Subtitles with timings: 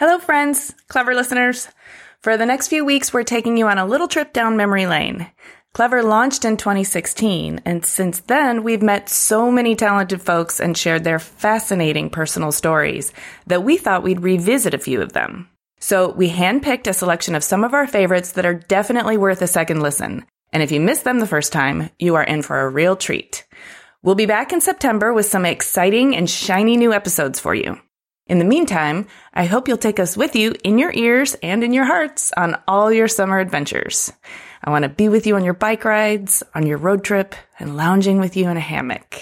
[0.00, 1.68] Hello, friends, clever listeners.
[2.22, 5.30] For the next few weeks, we're taking you on a little trip down memory lane.
[5.74, 11.04] Clever launched in 2016, and since then, we've met so many talented folks and shared
[11.04, 13.12] their fascinating personal stories
[13.46, 15.50] that we thought we'd revisit a few of them.
[15.80, 19.46] So we handpicked a selection of some of our favorites that are definitely worth a
[19.46, 20.24] second listen.
[20.50, 23.46] And if you missed them the first time, you are in for a real treat.
[24.02, 27.78] We'll be back in September with some exciting and shiny new episodes for you.
[28.30, 31.72] In the meantime, I hope you'll take us with you in your ears and in
[31.72, 34.12] your hearts on all your summer adventures.
[34.62, 37.76] I want to be with you on your bike rides, on your road trip, and
[37.76, 39.16] lounging with you in a hammock.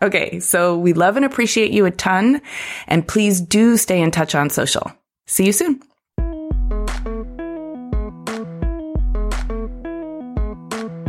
[0.00, 2.40] Okay, so we love and appreciate you a ton,
[2.86, 4.90] and please do stay in touch on social.
[5.26, 5.82] See you soon.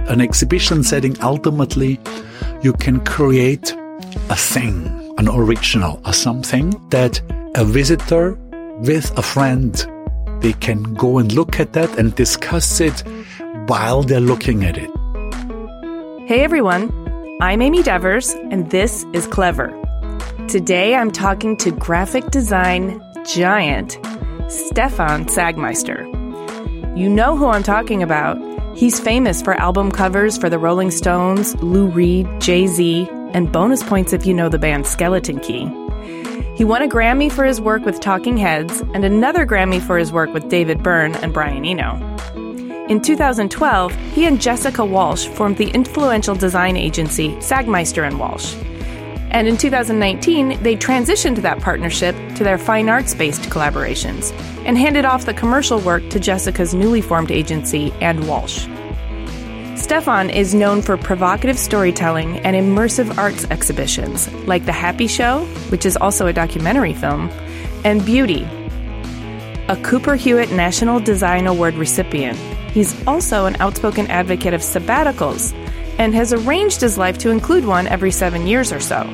[0.09, 1.97] An exhibition setting, ultimately,
[2.61, 3.73] you can create
[4.30, 7.22] a thing, an original, or something that
[7.56, 8.39] a visitor
[8.80, 9.86] with a friend,
[10.39, 13.04] they can go and look at that and discuss it
[13.67, 14.89] while they're looking at it.
[16.26, 16.89] Hey everyone,
[17.42, 19.67] I'm Amy Devers, and this is Clever.
[20.48, 23.99] Today I'm talking to graphic design giant
[24.48, 26.08] Stefan Sagmeister.
[26.98, 28.38] You know who I'm talking about.
[28.77, 33.84] He's famous for album covers for the Rolling Stones, Lou Reed, Jay Z, and bonus
[33.84, 35.66] points if you know the band Skeleton Key.
[36.56, 40.12] He won a Grammy for his work with Talking Heads and another Grammy for his
[40.12, 41.95] work with David Byrne and Brian Eno.
[42.89, 48.56] In 2012, he and Jessica Walsh formed the influential design agency Sagmeister and Walsh.
[49.32, 54.34] And in 2019, they transitioned that partnership to their fine arts based collaborations
[54.66, 58.68] and handed off the commercial work to Jessica's newly formed agency and Walsh.
[59.80, 65.86] Stefan is known for provocative storytelling and immersive arts exhibitions like The Happy Show, which
[65.86, 67.30] is also a documentary film,
[67.86, 68.44] and Beauty,
[69.70, 72.38] a Cooper Hewitt National Design Award recipient.
[72.72, 75.54] He's also an outspoken advocate of sabbaticals
[75.98, 79.10] and has arranged his life to include one every seven years or so.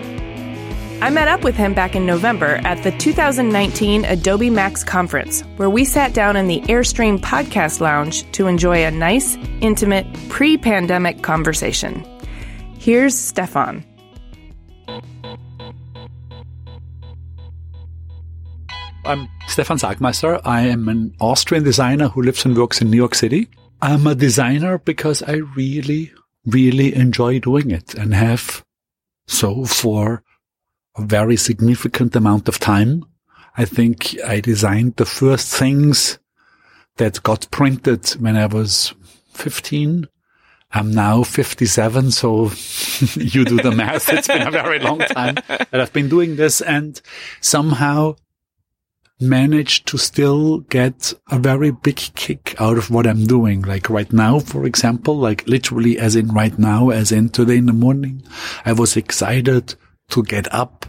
[1.06, 5.70] I met up with him back in November at the 2019 Adobe Max conference, where
[5.70, 11.22] we sat down in the Airstream podcast lounge to enjoy a nice, intimate, pre pandemic
[11.22, 12.04] conversation.
[12.80, 13.86] Here's Stefan.
[19.06, 20.42] I'm Stefan Sagmeister.
[20.44, 23.48] I am an Austrian designer who lives and works in New York City.
[23.80, 26.12] I'm a designer because I really,
[26.48, 28.66] really enjoy doing it and have
[29.28, 30.24] so for
[30.97, 33.06] a very significant amount of time.
[33.57, 36.19] I think I designed the first things
[36.97, 38.94] that got printed when I was
[39.33, 40.07] 15.
[40.72, 42.44] I'm now 57, so
[43.16, 44.11] you do the math.
[44.11, 47.01] It's been a very long time that I've been doing this and
[47.39, 48.16] somehow
[49.19, 53.62] managed to still get a very big kick out of what I'm doing.
[53.62, 57.67] Like right now, for example, like literally as in right now, as in today in
[57.67, 58.23] the morning,
[58.65, 59.75] I was excited
[60.10, 60.86] to get up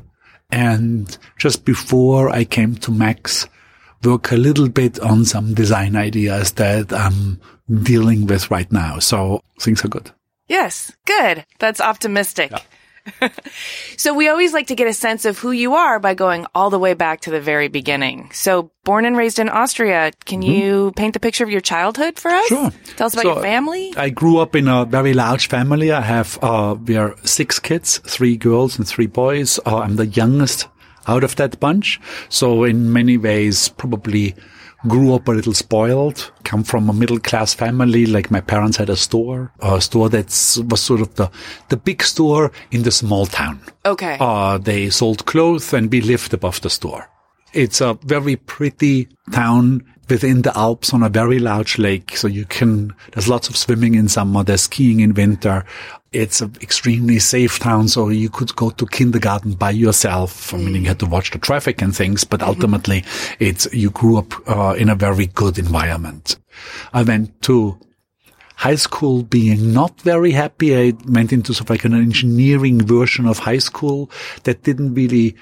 [0.51, 3.49] and just before I came to Max,
[4.05, 7.41] work a little bit on some design ideas that I'm
[7.83, 8.99] dealing with right now.
[9.01, 10.11] So things are good.
[10.49, 11.45] Yes, good.
[11.59, 12.53] That's optimistic.
[12.53, 12.61] Yeah.
[13.97, 16.71] so we always like to get a sense of who you are by going all
[16.71, 18.31] the way back to the very beginning.
[18.33, 20.51] So born and raised in Austria, can mm-hmm.
[20.51, 22.47] you paint the picture of your childhood for us?
[22.47, 22.71] Sure.
[22.97, 23.95] Tell us about so your family.
[23.97, 25.93] I grew up in a very large family.
[25.93, 29.59] I have, uh, we are six kids, three girls and three boys.
[29.67, 30.69] Uh, I'm the youngest
[31.07, 32.01] out of that bunch.
[32.29, 34.35] So in many ways, probably
[34.89, 38.07] grew up a little spoiled, come from a middle class family.
[38.07, 40.27] Like my parents had a store, a store that
[40.69, 41.31] was sort of the,
[41.69, 43.61] the big store in the small town.
[43.85, 44.17] Okay.
[44.21, 47.09] Uh, they sold clothes and we lived above the store.
[47.53, 52.17] It's a very pretty town within the Alps on a very large lake.
[52.17, 55.65] So you can, there's lots of swimming in summer, there's skiing in winter.
[56.17, 57.89] It's an extremely safe town.
[57.89, 60.55] So you could go to kindergarten by yourself.
[60.55, 63.05] I mean, you had to watch the traffic and things, but ultimately
[63.39, 66.37] it's, you grew up uh, in a very good environment.
[66.93, 67.79] I went to
[68.57, 70.75] high school being not very happy.
[70.77, 74.11] I went into sort of like an engineering version of high school
[74.45, 75.37] that didn't really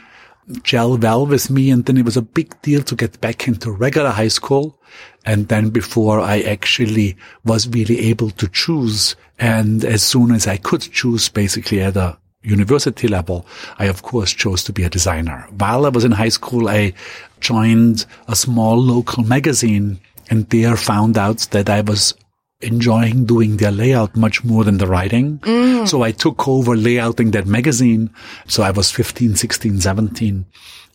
[0.62, 1.70] gel well with me.
[1.70, 4.78] And then it was a big deal to get back into regular high school.
[5.24, 9.16] And then before I actually was really able to choose.
[9.38, 13.46] And as soon as I could choose basically at a university level,
[13.78, 15.46] I of course chose to be a designer.
[15.56, 16.92] While I was in high school, I
[17.40, 19.98] joined a small local magazine
[20.30, 22.14] and there found out that I was
[22.60, 25.40] enjoying doing their layout much more than the writing.
[25.86, 28.10] So I took over layouting that magazine.
[28.48, 30.46] So I was 15, 16, 17.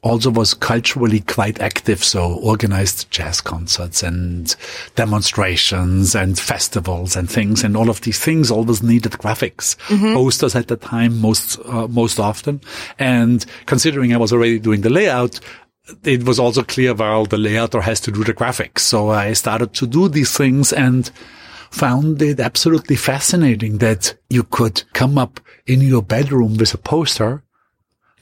[0.02, 2.04] Also was culturally quite active.
[2.04, 4.56] So organized jazz concerts and
[4.96, 7.64] demonstrations and festivals and things.
[7.64, 9.78] And all of these things always needed graphics,
[10.14, 12.62] posters at the time, most, uh, most often.
[12.98, 15.40] And considering I was already doing the layout,
[16.04, 18.80] it was also clear, well, the layouter has to do the graphics.
[18.80, 21.12] So I started to do these things and
[21.72, 27.44] found it absolutely fascinating that you could come up in your bedroom with a poster,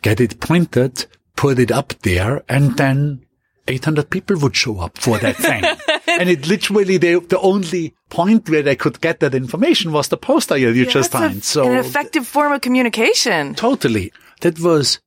[0.02, 1.06] get it printed,
[1.36, 3.26] put it up there, and then
[3.68, 5.64] 800 people would show up for that thing.
[6.20, 10.18] and it literally, the, the only point where they could get that information was the
[10.18, 11.44] poster you, you just That's a- signed.
[11.44, 13.56] So an effective form of communication.
[13.56, 14.12] Totally.
[14.42, 15.00] That was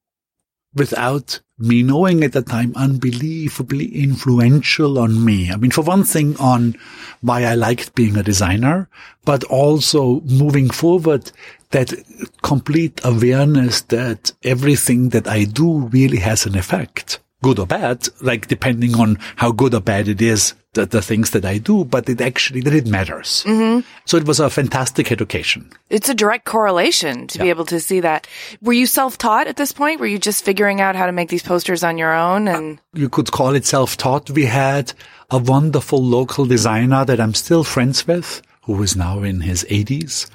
[0.75, 5.50] without me knowing at the time unbelievably influential on me.
[5.50, 6.76] I mean, for one thing on
[7.20, 8.88] why I liked being a designer,
[9.24, 11.30] but also moving forward
[11.70, 11.92] that
[12.42, 17.20] complete awareness that everything that I do really has an effect.
[17.42, 21.31] Good or bad, like depending on how good or bad it is, the, the things
[21.31, 23.44] that I do, but it actually, that it matters.
[23.46, 23.81] Mm-hmm.
[24.05, 25.70] So it was a fantastic education.
[25.88, 28.28] It's a direct correlation to be able to see that.
[28.62, 30.00] Were you self-taught at this point?
[30.00, 32.46] Were you just figuring out how to make these posters on your own?
[32.46, 34.31] And you could call it self-taught.
[34.31, 34.93] We had
[35.31, 40.31] a wonderful local designer that I'm still friends with, who is now in his 80s,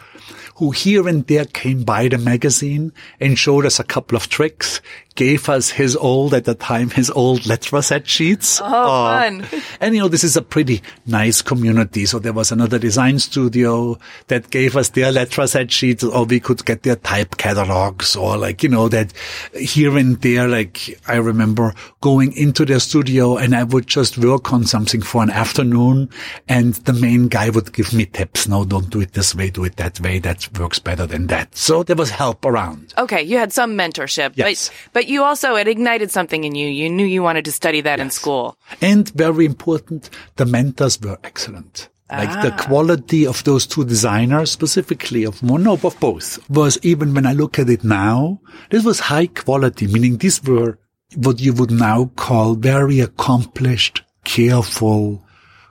[0.56, 4.82] who here and there came by the magazine and showed us a couple of tricks,
[5.16, 8.60] gave us his old, at the time, his old Letraset sheets.
[8.62, 9.42] oh, fun.
[9.44, 12.06] Uh, and you know, this is a pretty nice community.
[12.06, 13.98] So there was another design studio
[14.28, 18.62] that gave us their Letraset sheets or we could get their type catalogs or like,
[18.62, 19.14] you know, that
[19.58, 24.52] here and there, like I remember going into their studio and I would just work
[24.52, 26.10] on something for an afternoon
[26.50, 28.50] and the main guy would give me tips.
[28.50, 29.50] No, don't do it this way.
[29.50, 30.20] Do it that way.
[30.20, 31.56] That works better than that.
[31.56, 32.94] So there was help around.
[32.98, 34.70] Okay, you had some mentorship, Yes.
[34.92, 36.68] but but you also it ignited something in you.
[36.68, 38.57] You knew you wanted to study that in school.
[38.81, 41.90] And very important, the mentors were excellent.
[42.12, 42.63] Like the ah.
[42.68, 47.34] quality of those two designers, specifically of one, no, of both, was even when I
[47.34, 50.78] look at it now, this was high quality, meaning these were
[51.16, 55.25] what you would now call very accomplished, careful,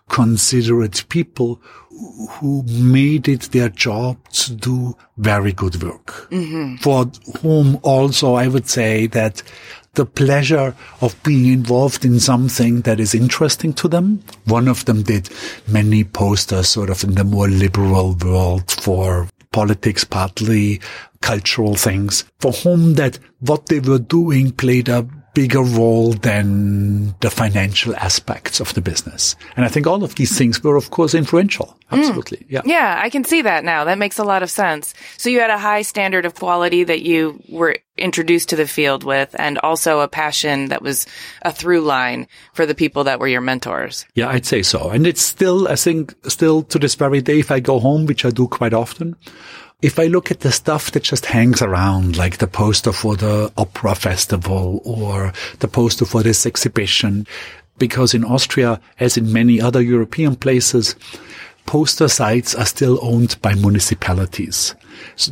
[0.08, 1.62] considerate people
[2.30, 6.28] who made it their job to do very good work.
[6.30, 6.76] Mm-hmm.
[6.76, 7.10] For
[7.40, 9.42] whom also I would say that
[9.94, 14.22] the pleasure of being involved in something that is interesting to them.
[14.44, 15.30] One of them did
[15.68, 20.80] many posters sort of in the more liberal world for politics, partly
[21.20, 27.30] cultural things, for whom that what they were doing played a bigger role than the
[27.30, 29.36] financial aspects of the business.
[29.56, 31.76] And I think all of these things were, of course, influential.
[31.90, 31.98] Mm.
[31.98, 32.46] Absolutely.
[32.48, 32.62] Yeah.
[32.64, 33.84] Yeah, I can see that now.
[33.84, 34.94] That makes a lot of sense.
[35.16, 39.04] So you had a high standard of quality that you were introduced to the field
[39.04, 41.06] with and also a passion that was
[41.42, 44.06] a through line for the people that were your mentors.
[44.14, 44.90] Yeah, I'd say so.
[44.90, 48.24] And it's still, I think, still to this very day, if I go home, which
[48.24, 49.16] I do quite often,
[49.82, 53.52] if I look at the stuff that just hangs around, like the poster for the
[53.56, 57.26] opera festival or the poster for this exhibition,
[57.78, 60.96] because in Austria, as in many other European places,
[61.66, 64.74] poster sites are still owned by municipalities,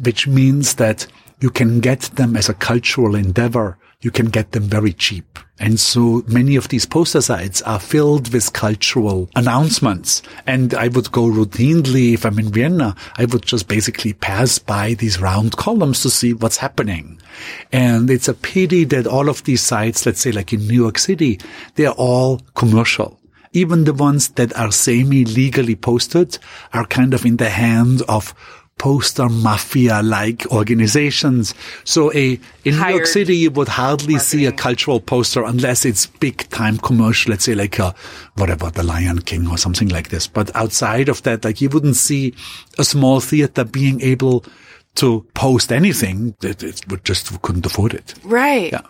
[0.03, 1.07] which means that
[1.41, 3.77] you can get them as a cultural endeavor.
[4.03, 5.39] You can get them very cheap.
[5.59, 10.23] And so many of these poster sites are filled with cultural announcements.
[10.45, 14.95] And I would go routinely, if I'm in Vienna, I would just basically pass by
[14.95, 17.21] these round columns to see what's happening.
[17.71, 20.99] And it's a pity that all of these sites, let's say like in New York
[20.99, 21.39] City,
[21.77, 23.21] they're all commercial.
[23.53, 26.39] even the ones that are semi-legally posted
[26.73, 28.35] are kind of in the hand of
[28.79, 31.55] poster mafia like organizations.
[31.85, 36.07] So a, in New York City, you would hardly see a cultural poster unless it's
[36.07, 37.95] big time commercial, let's say like a,
[38.35, 40.26] whatever, the Lion King or something like this.
[40.26, 42.35] But outside of that, like you wouldn't see
[42.79, 44.45] a small theater being able
[44.97, 46.35] to post anything.
[46.43, 48.14] It, it would just couldn't afford it.
[48.25, 48.73] Right.
[48.73, 48.83] Yeah.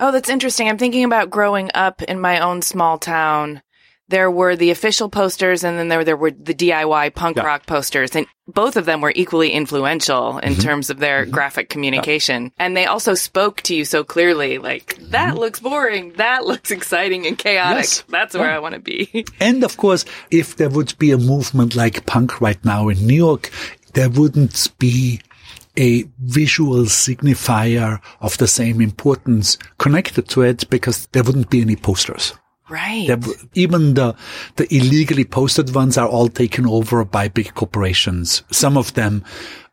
[0.00, 0.68] Oh, that's interesting.
[0.68, 3.62] I'm thinking about growing up in my own small town.
[4.08, 7.44] There were the official posters and then there, there were the DIY punk Yeah.
[7.44, 10.60] rock posters and both of them were equally influential in Mm-hmm.
[10.62, 12.52] terms of their graphic communication.
[12.58, 16.12] And they also spoke to you so clearly, like, that looks boring.
[16.14, 17.84] That looks exciting and chaotic.
[17.84, 18.00] Mm-hmm.
[18.00, 18.04] Yes.
[18.08, 18.56] That's where Yeah.
[18.56, 19.24] I want to be.
[19.40, 23.14] And of course, if there would be a movement like punk right now in New
[23.16, 23.50] York,
[23.94, 25.20] there wouldn't be
[25.78, 31.76] a visual signifier of the same importance connected to it because there wouldn't be any
[31.76, 32.34] posters.
[32.68, 33.08] Right.
[33.54, 34.14] Even the
[34.56, 38.42] the illegally posted ones are all taken over by big corporations.
[38.50, 39.24] Some of them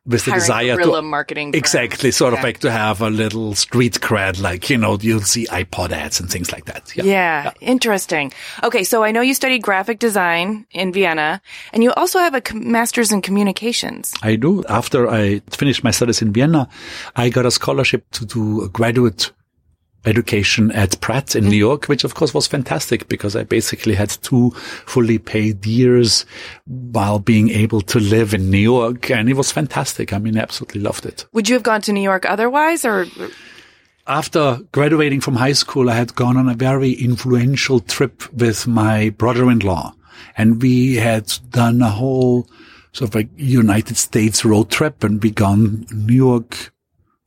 [0.06, 1.60] with the desire to marketing firms.
[1.60, 5.46] exactly sort of like to have a little street cred, like you know you'll see
[5.48, 6.96] iPod ads and things like that.
[6.96, 8.34] Yeah, interesting.
[8.64, 12.42] Okay, so I know you studied graphic design in Vienna, and you also have a
[12.56, 14.14] master's in communications.
[14.24, 14.64] I do.
[14.66, 16.68] After I finished my studies in Vienna,
[17.16, 19.32] I got a scholarship to do a graduate
[20.06, 24.10] education at Pratt in New York, which of course was fantastic because I basically had
[24.10, 26.26] two fully paid years
[26.66, 29.12] while being able to live in New York.
[29.12, 30.14] And it was fantastic.
[30.14, 31.26] I mean, I absolutely loved it.
[31.34, 33.06] Would you have gone to New York otherwise, or
[34.08, 39.10] After graduating from high school, I had gone on a very influential trip with my
[39.10, 39.94] brother-in-law
[40.38, 42.48] and we had done a whole
[42.94, 46.74] sort of like United States road trip and we gone New York,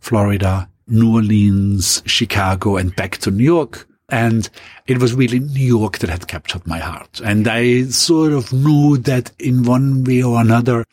[0.00, 3.86] Florida, New Orleans, Chicago and back to New York.
[4.10, 4.48] And
[4.86, 7.20] it was really New York that had captured my heart.
[7.24, 10.84] And I sort of knew that in one way or another,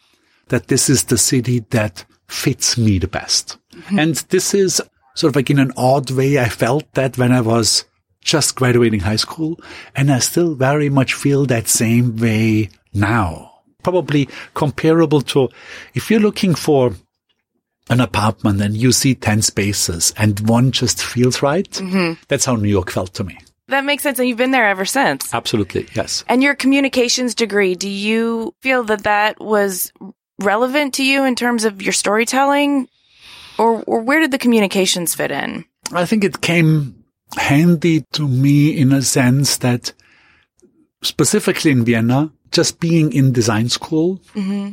[0.48, 3.58] that this is the city that fits me the best.
[3.74, 4.00] Mm-hmm.
[4.00, 4.82] And this is
[5.16, 7.86] sort of like in an odd way, I felt that when I was
[8.22, 9.60] just graduating high school.
[9.96, 13.52] And I still very much feel that same way now.
[13.84, 15.50] Probably comparable to
[15.94, 16.94] if you're looking for
[17.90, 21.70] an apartment and you see 10 spaces and one just feels right.
[21.70, 22.22] Mm-hmm.
[22.28, 23.38] That's how New York felt to me.
[23.68, 24.20] that makes sense?
[24.20, 25.34] And you've been there ever since.
[25.34, 25.88] Absolutely.
[25.96, 26.24] Yes.
[26.28, 29.92] And your communications degree, do you feel that that was
[30.40, 32.88] relevant to you in terms of your storytelling,
[33.58, 35.66] or or where did the communications fit in?
[35.94, 37.04] I think it came
[37.38, 39.94] handy to me in a sense that
[41.04, 44.72] specifically in Vienna, just being in design school mm-hmm.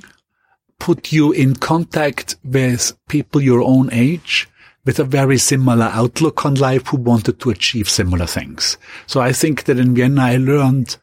[0.79, 4.49] Put you in contact with people your own age
[4.85, 8.79] with a very similar outlook on life who wanted to achieve similar things.
[9.07, 10.97] So I think that in Vienna I learned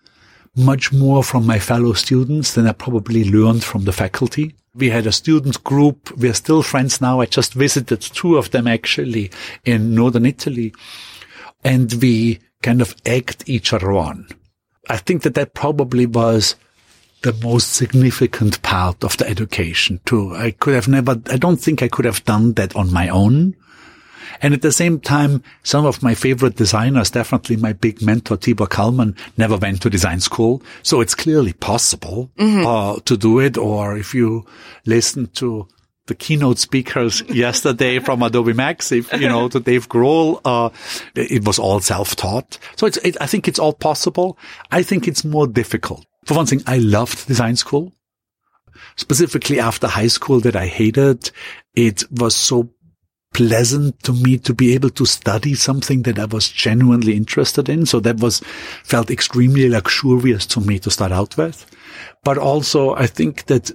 [0.55, 4.55] much more from my fellow students than I probably learned from the faculty.
[4.74, 6.12] We had a student group.
[6.17, 7.20] We're still friends now.
[7.20, 9.32] I just visited two of them actually
[9.65, 10.74] in northern Italy
[11.63, 14.27] and we kind of egged each other on.
[14.89, 16.55] I think that that probably was
[17.25, 20.36] the most significant part of the education too.
[20.36, 23.55] I could have never, I don't think I could have done that on my own.
[24.41, 28.70] And at the same time, some of my favorite designers, definitely my big mentor, Tibor
[28.70, 30.62] Kalman, never went to design school.
[30.84, 33.58] So it's clearly possible uh, to do it.
[33.58, 34.46] Or if you
[34.86, 35.67] listen to
[36.05, 40.70] the keynote speakers yesterday from Adobe Max, if, you know, to Dave Grohl, uh,
[41.15, 42.60] it was all self-taught.
[42.75, 44.38] So it's, it, I think it's all possible.
[44.70, 46.05] I think it's more difficult.
[46.25, 47.94] For one thing, I loved design school.
[48.96, 51.32] Specifically after high school that I hated,
[51.75, 52.70] it was so
[53.34, 57.86] pleasant to me to be able to study something that I was genuinely interested in.
[57.86, 58.39] So that was
[58.84, 61.65] felt extremely luxurious to me to start out with.
[62.24, 63.72] But also I think that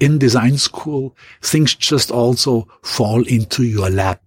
[0.00, 4.22] in design school, things just also fall into your lap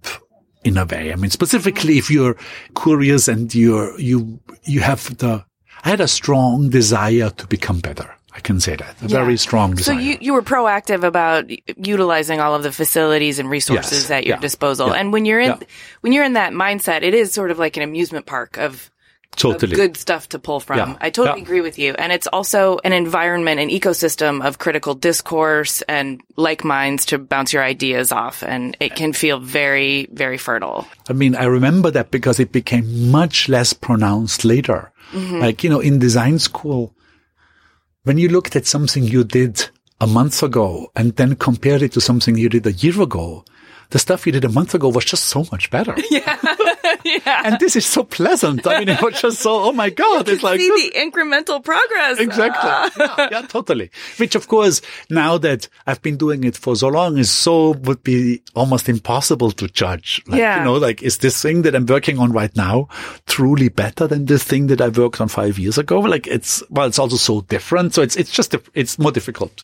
[0.64, 1.12] in a way.
[1.12, 2.38] I mean, specifically if you're
[2.80, 5.44] curious and you're, you, you have the,
[5.86, 8.10] I had a strong desire to become better.
[8.34, 9.02] I can say that.
[9.02, 9.96] A very strong desire.
[9.96, 11.46] So you, you were proactive about
[11.78, 14.12] utilizing all of the facilities and resources Yes.
[14.12, 14.42] at your Yeah.
[14.42, 14.88] disposal.
[14.90, 14.96] Yeah.
[14.96, 15.68] And when you're in, Yeah.
[16.02, 18.92] when you're in that mindset, it is sort of like an amusement park of
[19.36, 19.76] totally.
[19.76, 20.78] good stuff to pull from.
[20.78, 20.98] Yeah.
[21.02, 21.44] I totally Yeah.
[21.44, 21.94] agree with you.
[21.94, 27.54] And it's also an environment, an ecosystem of critical discourse and like minds to bounce
[27.54, 28.44] your ideas off.
[28.44, 30.88] And it can feel very, very fertile.
[31.10, 34.92] I mean, I remember that because it became much less pronounced later.
[35.12, 35.40] Mm-hmm.
[35.40, 36.94] Like, you know, in design school,
[38.04, 39.70] when you looked at something you did
[40.02, 43.46] a month ago and then compared it to something you did a year ago,
[43.92, 45.96] the stuff you did a month ago was just so much better.
[46.12, 46.38] Yeah.
[47.04, 47.42] yeah.
[47.46, 48.66] And this is so pleasant.
[48.66, 50.30] I mean, it was just so, oh my God.
[50.30, 52.20] It's like, See the incremental progress.
[52.20, 52.60] Exactly.
[52.64, 52.92] Ah.
[52.98, 53.90] yeah, yeah, totally.
[54.18, 58.04] Which of course, now that I've been doing it for so long is so would
[58.04, 60.22] be almost impossible to judge.
[60.28, 60.60] Like, Yeah.
[60.60, 62.88] you know, like, is this thing that I'm working on right now
[63.26, 66.00] truly better than this thing that I worked on five years ago?
[66.00, 67.94] Like it's, well, it's also so different.
[67.94, 69.64] So it's, it's just, it's more difficult.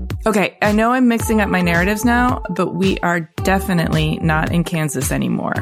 [0.23, 4.63] Okay, I know I'm mixing up my narratives now, but we are definitely not in
[4.63, 5.55] Kansas anymore.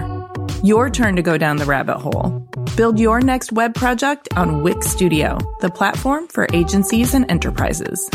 [0.63, 2.45] Your turn to go down the rabbit hole.
[2.75, 8.09] Build your next web project on Wix Studio, the platform for agencies and enterprises.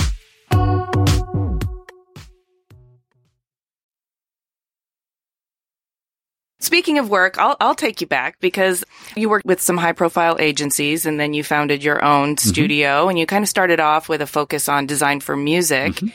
[6.64, 10.38] Speaking of work, I'll, I'll take you back because you worked with some high profile
[10.40, 12.48] agencies and then you founded your own mm-hmm.
[12.48, 15.92] studio and you kind of started off with a focus on design for music.
[15.92, 16.08] Mm-hmm.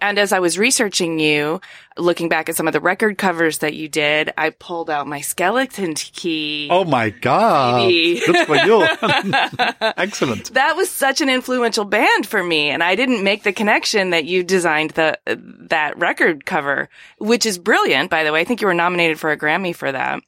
[0.00, 1.60] And as I was researching you,
[1.96, 5.20] looking back at some of the record covers that you did, I pulled out my
[5.20, 6.68] skeleton key.
[6.70, 7.88] Oh my God.
[7.88, 8.82] Good for you.
[9.96, 10.54] Excellent.
[10.54, 14.24] That was such an influential band for me, and I didn't make the connection that
[14.24, 18.40] you designed the that record cover, which is brilliant, by the way.
[18.40, 20.22] I think you were nominated for a Grammy for that.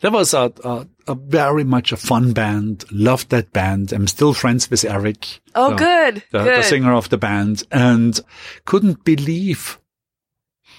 [0.00, 2.84] That was a, a, a very much a fun band.
[2.90, 3.92] Loved that band.
[3.92, 5.40] I'm still friends with Eric.
[5.54, 6.58] Oh, the- good, The, good.
[6.58, 8.18] the singer of the band and
[8.64, 9.78] couldn't believe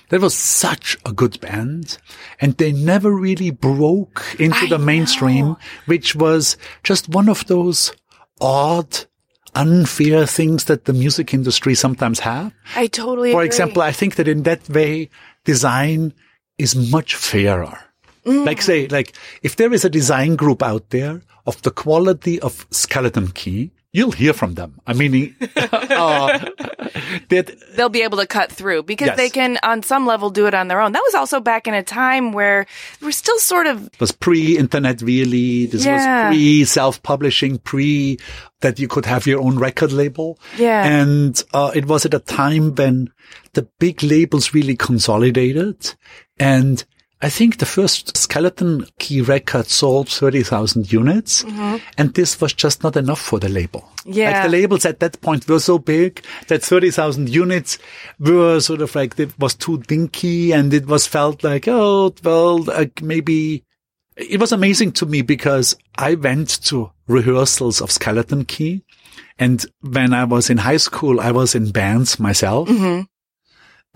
[0.10, 1.98] that was such a good band
[2.40, 5.58] and they never really broke into I the mainstream, know.
[5.86, 7.92] which was just one of those
[8.40, 9.06] odd,
[9.56, 12.54] unfair things that the music industry sometimes have.
[12.76, 13.32] I totally.
[13.32, 13.32] Agree.
[13.34, 13.48] For agree.
[13.48, 15.10] example, I think that in that way,
[15.44, 16.14] design
[16.58, 17.78] is much fairer.
[18.28, 18.46] Mm.
[18.46, 22.68] Like say, like if there is a design group out there of the quality of
[22.72, 24.80] Skeleton Key, you'll hear from them.
[24.86, 26.46] I mean, uh,
[27.30, 29.18] they'll be able to cut through because Yes.
[29.18, 30.92] they can, on some level, do it on their own.
[30.92, 32.66] That was also back in a time where
[33.02, 35.66] we're still sort of was pre-internet really.
[35.68, 36.30] This Yeah.
[36.30, 38.20] was pre-self-publishing, pre
[38.62, 40.38] that you could have your own record label.
[40.58, 40.84] Yeah.
[40.84, 43.10] And uh, it was at a time when
[43.54, 45.96] the big labels really consolidated.
[46.40, 46.84] And
[47.20, 51.44] I think the first Skeleton Key record sold 30,000 units.
[51.98, 53.82] And this was just not enough for the label.
[53.82, 54.12] Mm-hmm.
[54.14, 54.32] Yeah.
[54.32, 57.80] Like the labels at that point were so big that 30,000 units
[58.20, 62.60] were sort of like, it was too dinky and it was felt like, oh, well,
[62.64, 63.64] like maybe
[64.16, 68.84] it was amazing to me because I went to rehearsals of Skeleton Key.
[69.40, 72.70] And when I was in high school, I was in bands myself.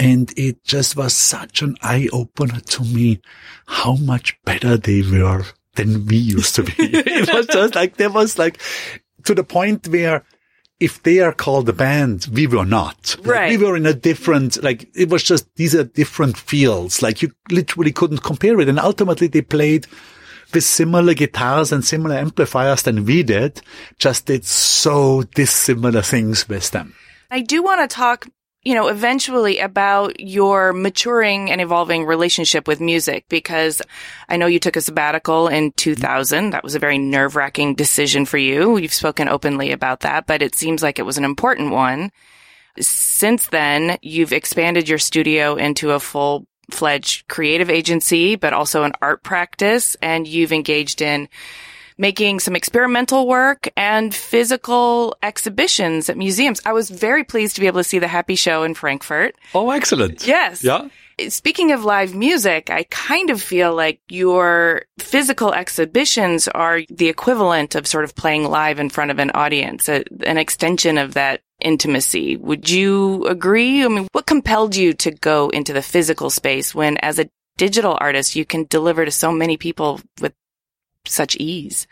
[0.02, 3.22] And it just was such an eye opener to me
[3.68, 5.44] how much better they were
[5.76, 6.74] than we used to be.
[6.80, 8.60] it was just like, there was like
[9.26, 10.24] to the point where
[10.80, 13.16] if they are called a band, we were not.
[13.20, 13.50] Like, Right.
[13.60, 17.04] we were in a different, like, it was just, these are different fields.
[17.04, 18.70] Like you literally couldn't compare it.
[18.70, 19.86] And ultimately they played
[20.52, 23.62] with similar guitars and similar amplifiers than we did,
[24.00, 26.96] just did so dissimilar things with them.
[27.30, 28.28] I do want to talk,
[28.64, 33.82] you know, eventually about your maturing and evolving relationship with music because
[34.30, 36.52] I know you took a sabbatical in 2000.
[36.52, 38.78] That was a very nerve wracking decision for you.
[38.78, 42.12] You've spoken openly about that, but it seems like it was an important one.
[42.80, 48.94] Since then, you've expanded your studio into a full fledged creative agency, but also an
[49.02, 51.28] art practice, and you've engaged in
[52.02, 56.60] making some experimental work and physical exhibitions at museums.
[56.66, 59.36] I was very pleased to be able to see the Happy Show in Frankfurt.
[59.54, 60.26] Oh, excellent.
[60.26, 60.64] Yes.
[60.64, 60.90] Yeah.
[61.22, 67.08] Uh, speaking of live music, I kind of feel like your physical exhibitions are the
[67.08, 71.14] equivalent of sort of playing live in front of an audience, a, an extension of
[71.14, 72.36] that intimacy.
[72.36, 73.86] Would you agree?
[73.86, 77.96] I mean, what compelled you to go into the physical space when as a digital
[78.02, 80.34] artist, you can deliver to so many people with
[81.06, 81.88] such ease?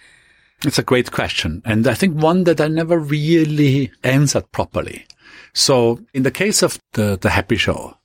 [0.65, 1.61] It's a great question.
[1.65, 5.05] And I think one that I never really answered properly.
[5.53, 7.97] So in the case of the, the Happy Show,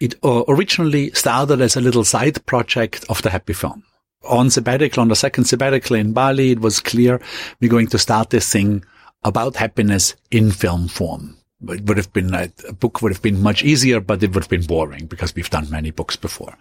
[0.00, 3.84] it originally started as a little side project of the Happy Film.
[4.28, 7.20] On sabbatical, on the second sabbatical in Bali, it was clear
[7.60, 8.84] we're going to start this thing
[9.24, 11.36] about happiness in film form.
[11.68, 14.50] It would have been, a book would have been much easier, but it would have
[14.50, 16.56] been boring because we've done many books before.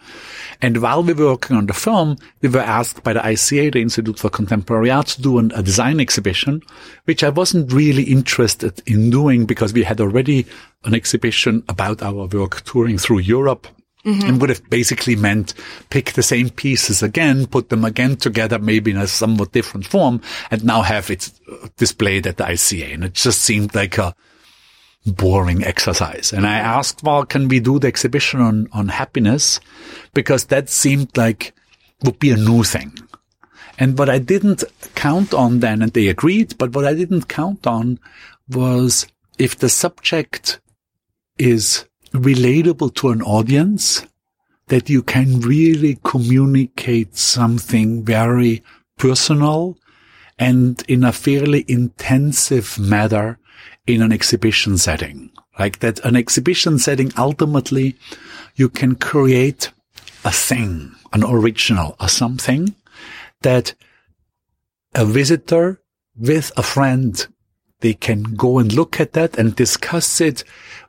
[0.61, 3.81] And while we were working on the film, we were asked by the ICA, the
[3.81, 6.61] Institute for Contemporary Art, to do an, a design exhibition,
[7.05, 10.45] which I wasn't really interested in doing because we had already
[10.83, 13.67] an exhibition about our work touring through Europe.
[14.03, 14.27] Mm-hmm.
[14.27, 15.53] And would have basically meant
[15.91, 20.23] pick the same pieces again, put them again together, maybe in a somewhat different form,
[20.49, 21.29] and now have it
[21.77, 22.95] displayed at the ICA.
[22.95, 24.15] And it just seemed like a,
[25.05, 26.31] boring exercise.
[26.31, 29.59] And I asked, well, can we do the exhibition on, on happiness?
[30.13, 31.53] Because that seemed like
[32.03, 32.93] would be a new thing.
[33.77, 34.63] And what I didn't
[34.95, 37.99] count on then, and they agreed, but what I didn't count on
[38.47, 39.07] was
[39.39, 40.59] if the subject
[41.37, 44.05] is relatable to an audience,
[44.67, 48.63] that you can really communicate something very
[48.97, 49.77] personal
[50.37, 53.37] and in a fairly intensive manner
[53.87, 55.31] in an exhibition setting.
[55.59, 57.95] Like that an exhibition setting, ultimately,
[58.55, 59.71] you can create
[60.23, 62.75] a thing, an original, a something
[63.41, 63.73] that
[64.93, 65.81] a visitor
[66.15, 67.27] with a friend,
[67.79, 70.43] they can go and look at that and discuss it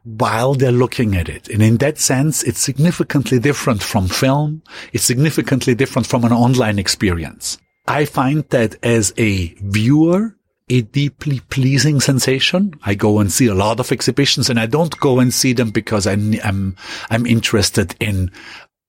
[0.05, 1.49] while they're looking at it.
[1.49, 4.63] And in that sense, it's significantly different from film.
[4.93, 7.59] It's significantly different from an online experience.
[7.87, 10.37] I find that as a viewer,
[10.69, 12.75] a deeply pleasing sensation.
[12.85, 15.71] I go and see a lot of exhibitions and I don't go and see them
[15.71, 16.77] because I'm, I'm,
[17.11, 18.31] I'm interested in,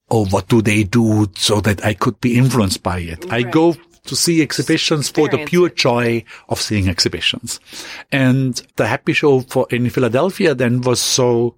[0.10, 3.26] oh, what do they do so that I could be influenced by it.
[3.26, 3.46] Right.
[3.46, 7.60] I go to see exhibitions for the pure joy of seeing exhibitions.
[8.12, 11.56] And the Happy Show for in Philadelphia then was so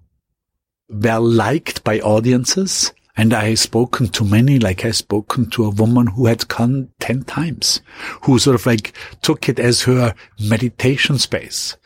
[0.88, 2.92] well liked by audiences.
[3.16, 6.90] And I spoken to many, like I have spoken to a woman who had come
[7.00, 7.80] 10 times,
[8.22, 11.76] who sort of like took it as her meditation space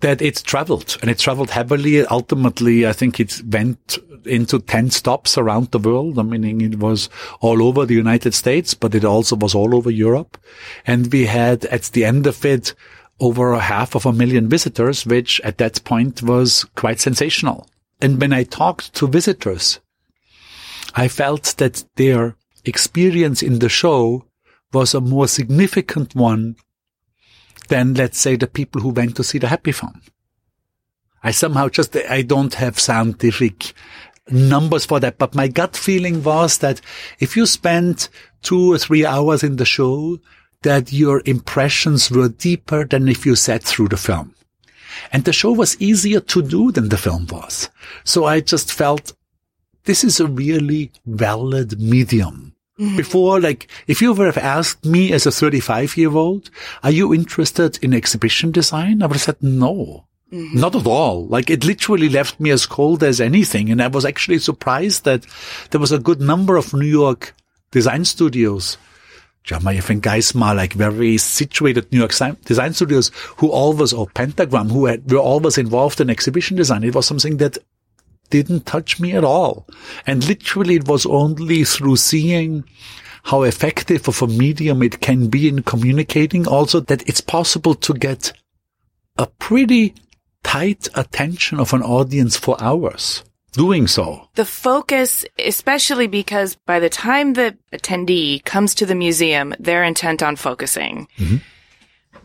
[0.00, 2.04] that it traveled and it traveled heavily.
[2.06, 6.18] Ultimately, I think it went into 10 stops around the world.
[6.18, 7.08] I mean, it was
[7.40, 10.38] all over the United States, but it also was all over Europe.
[10.86, 12.74] And we had at the end of it
[13.20, 17.66] over a half of a million visitors, which at that point was quite sensational.
[18.00, 19.80] And when I talked to visitors,
[20.96, 24.24] I felt that their experience in the show
[24.72, 26.56] was a more significant one
[27.68, 30.00] than let's say the people who went to see the happy Film.
[31.22, 33.74] I somehow just, I don't have scientific
[34.30, 36.80] numbers for that, but my gut feeling was that
[37.18, 38.08] if you spent
[38.42, 40.18] two or three hours in the show,
[40.62, 44.34] that your impressions were deeper than if you sat through the film.
[45.12, 47.68] And the show was easier to do than the film was.
[48.04, 49.12] So I just felt
[49.86, 52.54] this is a really valid medium.
[52.78, 52.96] Mm-hmm.
[52.98, 56.50] Before, like, if you would have asked me as a 35 year old,
[56.82, 59.02] are you interested in exhibition design?
[59.02, 60.06] I would have said no.
[60.32, 60.58] Mm-hmm.
[60.58, 61.26] Not at all.
[61.26, 63.70] Like it literally left me as cold as anything.
[63.70, 65.24] And I was actually surprised that
[65.70, 67.34] there was a good number of New York
[67.70, 68.76] design studios.
[69.48, 72.12] I think Geismar, like very situated New York
[72.44, 76.82] design studios who always, or Pentagram, who had, were always involved in exhibition design.
[76.82, 77.56] It was something that
[78.30, 79.66] didn't touch me at all.
[80.06, 82.64] And literally it was only through seeing
[83.24, 87.92] how effective of a medium it can be in communicating also that it's possible to
[87.92, 88.32] get
[89.18, 89.94] a pretty
[90.44, 94.28] tight attention of an audience for hours doing so.
[94.34, 100.22] The focus, especially because by the time the attendee comes to the museum, they're intent
[100.22, 101.08] on focusing.
[101.16, 101.36] Mm-hmm.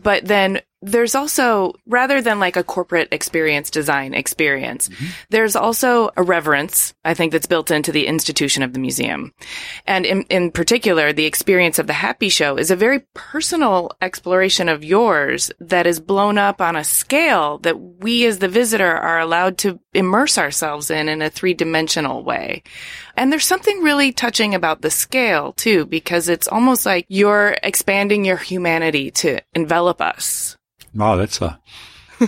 [0.02, 5.06] But then there's also, rather than like a corporate experience design experience, mm-hmm.
[5.30, 9.32] there's also a reverence, I think, that's built into the institution of the museum.
[9.86, 14.68] And in, in particular, the experience of the Happy Show is a very personal exploration
[14.68, 19.20] of yours that is blown up on a scale that we as the visitor are
[19.20, 22.62] allowed to immerse ourselves in in a three dimensional way.
[23.16, 28.24] And there's something really touching about the scale too, because it's almost like you're expanding
[28.24, 30.56] your humanity to envelop us.
[30.94, 31.58] Wow, that's a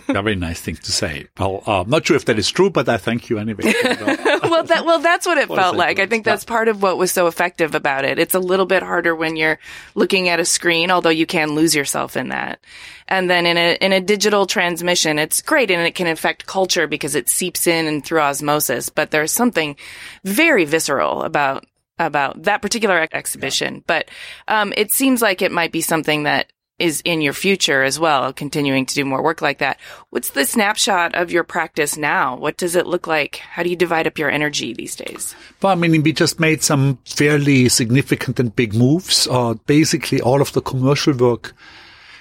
[0.08, 1.26] very nice thing to say.
[1.38, 3.62] Well, uh, I'm not sure if that is true, but I thank you anyway.
[3.84, 5.98] well, that, well, that's what it what felt like.
[5.98, 8.18] I think that's part of what was so effective about it.
[8.18, 9.58] It's a little bit harder when you're
[9.94, 12.60] looking at a screen, although you can lose yourself in that.
[13.08, 16.86] And then in a, in a digital transmission, it's great and it can affect culture
[16.86, 18.88] because it seeps in and through osmosis.
[18.88, 19.76] But there's something
[20.24, 21.64] very visceral about
[21.96, 23.74] about that particular exhibition.
[23.76, 23.80] Yeah.
[23.86, 24.08] But
[24.48, 26.52] um, it seems like it might be something that
[26.84, 29.80] is in your future as well, continuing to do more work like that.
[30.10, 32.36] What's the snapshot of your practice now?
[32.36, 33.36] What does it look like?
[33.36, 35.34] How do you divide up your energy these days?
[35.62, 39.26] Well, I mean, we just made some fairly significant and big moves.
[39.26, 41.54] Uh, basically, all of the commercial work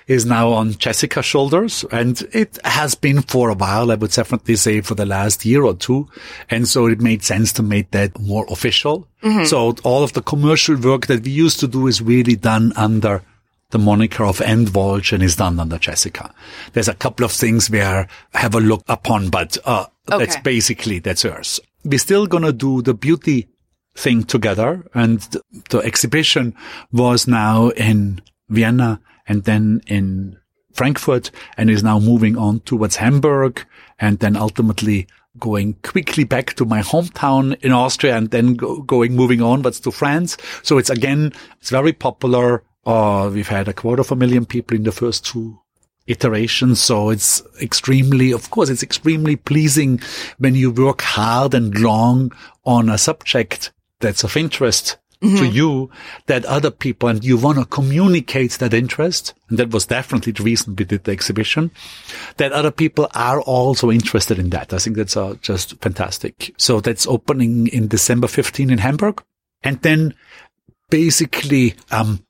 [0.07, 3.91] is now on Jessica's shoulders and it has been for a while.
[3.91, 6.07] I would definitely say for the last year or two.
[6.49, 9.07] And so it made sense to make that more official.
[9.21, 9.45] Mm-hmm.
[9.45, 13.23] So all of the commercial work that we used to do is really done under
[13.73, 14.41] the moniker of
[14.73, 16.33] &Walsh and is done under Jessica.
[16.73, 20.19] There's a couple of things where I have a look upon, but uh, okay.
[20.23, 21.59] that's basically, that's hers.
[21.83, 23.49] We're still going to do the beauty
[23.95, 24.85] thing together.
[24.93, 26.55] And the, the exhibition
[26.91, 30.37] was now in Vienna and then in
[30.73, 33.65] Frankfurt and is now moving on towards Hamburg
[33.99, 35.07] and then ultimately
[35.39, 39.91] going quickly back to my hometown in Austria and then go, going, moving onwards to
[39.91, 40.37] France.
[40.61, 44.75] So it's again, it's very popular uh, we've had a quarter of a million people
[44.75, 45.59] in the first two
[46.07, 46.81] iterations.
[46.81, 50.01] So it's extremely, of course, it's extremely pleasing
[50.37, 52.31] when you work hard and long
[52.65, 55.89] on a subject that's of interest to you
[56.25, 59.33] that other people and you want to communicate that interest.
[59.49, 61.71] And that was definitely the reason we did the exhibition
[62.37, 64.73] that other people are also interested in that.
[64.73, 66.53] I think that's uh, just fantastic.
[66.57, 69.23] So that's opening in December 15 in Hamburg.
[69.63, 70.13] And then
[70.89, 72.25] basically, um,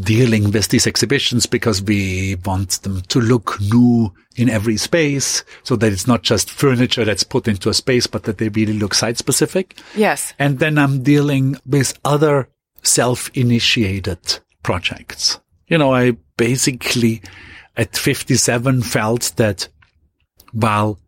[0.00, 5.76] dealing with these exhibitions because we want them to look new in every space so
[5.76, 8.94] that it's not just furniture that's put into a space, but that they really look
[8.94, 9.78] site specific.
[9.94, 10.34] Yes.
[10.38, 12.48] And then I'm dealing with other
[12.82, 15.40] self-initiated projects.
[15.68, 17.22] You know, I basically
[17.76, 19.68] at 57 felt that
[20.52, 20.98] while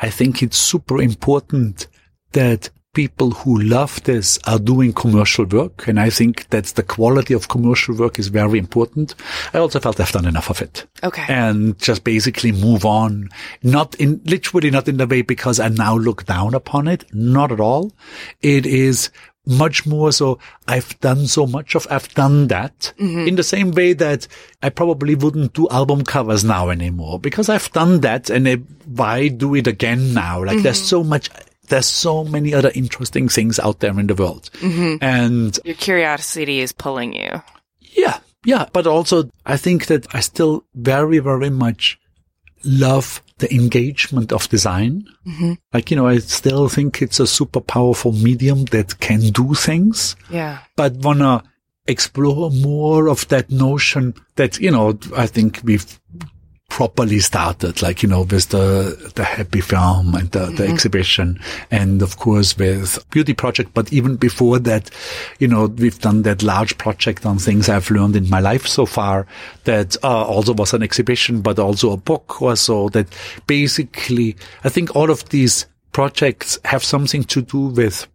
[0.00, 1.86] I think it's super important
[2.32, 5.86] that people who love this are doing commercial work.
[5.86, 9.14] And I think that the quality of commercial work is very important.
[9.52, 10.86] I also felt I've done enough of it.
[11.04, 11.26] Okay.
[11.28, 13.28] And just basically move on.
[13.62, 17.04] Not in, literally not in the way because I now look down upon it.
[17.12, 17.92] Not at all.
[18.40, 19.10] It is
[19.44, 23.28] much more so I've done so much of, I've done that mm-hmm.
[23.28, 24.26] in the same way that
[24.62, 29.28] I probably wouldn't do album covers now anymore because I've done that and it, why
[29.28, 30.40] do it again now?
[30.40, 30.62] Like mm-hmm.
[30.62, 31.30] there's so much,
[31.68, 34.50] there's so many other interesting things out there in the world.
[34.60, 35.02] Mm-hmm.
[35.04, 37.42] And Your curiosity is pulling you.
[37.80, 38.66] yeah, yeah.
[38.72, 41.98] But also, I think that I still very, very much
[42.64, 45.06] love the engagement of design.
[45.26, 45.52] Mm-hmm.
[45.72, 50.16] Like, you know, I still think it's a super powerful medium that can do things,
[50.30, 50.58] Yeah.
[50.74, 51.42] but wanna
[51.86, 56.00] explore more of that notion that, you know, I think we've
[56.68, 62.02] properly started, like, you know, with the, the happy film and the, the exhibition and
[62.02, 63.72] of course with beauty project.
[63.72, 64.90] But even before that,
[65.38, 68.84] you know, we've done that large project on things I've learned in my life so
[68.84, 69.26] far
[69.64, 73.06] that uh, also was an exhibition, but also a book or so that
[73.46, 78.06] basically, I think all of these projects have something to do with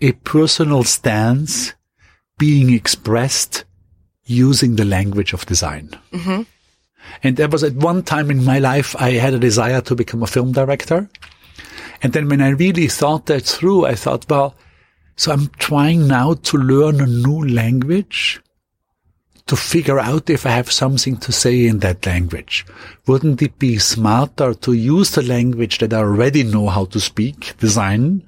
[0.00, 1.74] a personal stance
[2.38, 3.64] being expressed
[4.24, 5.90] using the language of design.
[7.22, 10.22] And there was at one time in my life, I had a desire to become
[10.22, 11.08] a film director.
[12.02, 14.54] And then when I really thought that through, I thought, well,
[15.16, 18.40] so I'm trying now to learn a new language
[19.48, 22.64] to figure out if I have something to say in that language.
[23.06, 27.54] Wouldn't it be smarter to use the language that I already know how to speak,
[27.58, 28.22] design,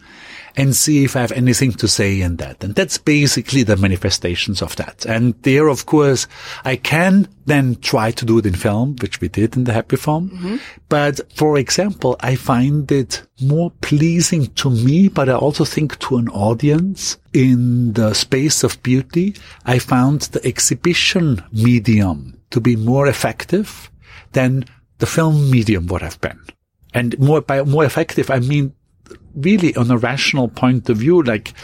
[0.56, 2.62] and see if I have anything to say in that.
[2.62, 5.06] And that's basically the manifestations of that.
[5.06, 6.26] And there, of course,
[6.64, 9.96] I can then try to do it in film, which we did in the Happy
[9.96, 10.30] Film.
[10.30, 10.56] Mm-hmm.
[10.88, 16.16] But for example, I find it more pleasing to me, but I also think to
[16.16, 19.34] an audience in the space of beauty.
[19.64, 23.90] I found the exhibition medium to be more effective
[24.32, 24.64] than
[24.98, 26.40] the film medium would have been.
[26.92, 28.74] And more by more effective, I mean
[29.34, 31.54] really on a rational point of view, like,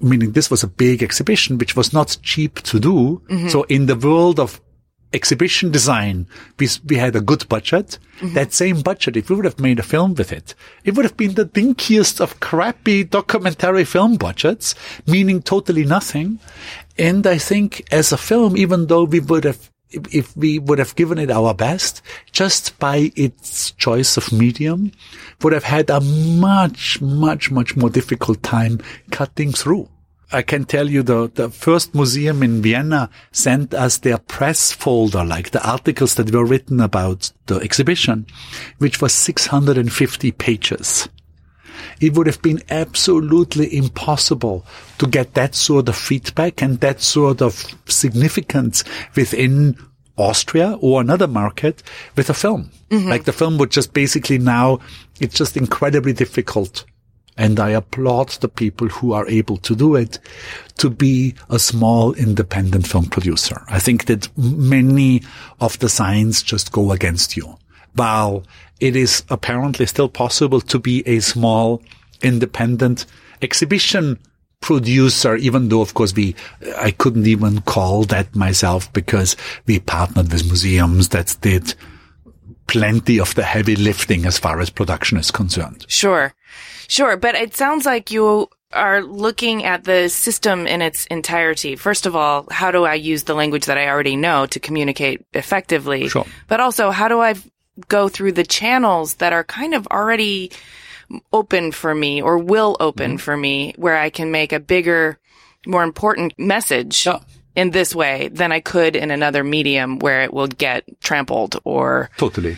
[0.00, 3.22] meaning this was a big exhibition, which was not cheap to do.
[3.30, 3.48] Mm-hmm.
[3.48, 4.60] So in the world of
[5.12, 6.26] exhibition design,
[6.58, 7.98] we, we had a good budget.
[8.18, 8.34] Mm-hmm.
[8.34, 11.16] That same budget, if we would have made a film with it, it would have
[11.16, 14.74] been the dinkiest of crappy documentary film budgets,
[15.06, 16.40] meaning totally nothing.
[16.98, 19.70] And I think as a film, even though we would have
[20.10, 22.02] if- we would have given it our best,
[22.32, 24.92] just by its choice of medium,
[25.42, 28.80] would have had a much, much, much more difficult time
[29.10, 29.88] cutting through.
[30.32, 35.24] I can tell you the, the first museum in Vienna sent us their press folder,
[35.24, 38.26] like the articles that were written about the exhibition,
[38.78, 41.08] which was 650 pages.
[42.00, 44.64] It would have been absolutely impossible
[44.98, 49.76] to get that sort of feedback and that sort of significance within
[50.16, 51.82] Austria or another market
[52.16, 52.70] with a film.
[52.90, 53.08] Mm-hmm.
[53.08, 54.80] Like the film would just basically now,
[55.20, 56.84] it's just incredibly difficult.
[57.36, 60.20] And I applaud the people who are able to do it
[60.78, 63.64] to be a small independent film producer.
[63.68, 65.22] I think that many
[65.60, 67.58] of the signs just go against you.
[67.94, 68.44] While
[68.80, 71.82] it is apparently still possible to be a small
[72.22, 73.06] independent
[73.42, 74.18] exhibition
[74.60, 76.34] producer, even though of course we,
[76.78, 81.74] I couldn't even call that myself because we partnered with museums that did
[82.66, 85.84] plenty of the heavy lifting as far as production is concerned.
[85.88, 86.32] Sure.
[86.88, 87.16] Sure.
[87.16, 91.76] But it sounds like you are looking at the system in its entirety.
[91.76, 95.24] First of all, how do I use the language that I already know to communicate
[95.32, 96.08] effectively?
[96.08, 96.26] Sure.
[96.48, 97.34] But also, how do I
[97.88, 100.52] go through the channels that are kind of already
[101.32, 103.16] open for me or will open Mm-hmm.
[103.18, 105.18] for me where I can make a bigger,
[105.66, 107.06] more important message
[107.54, 112.10] in this way than I could in another medium where it will get trampled or
[112.16, 112.56] Totally.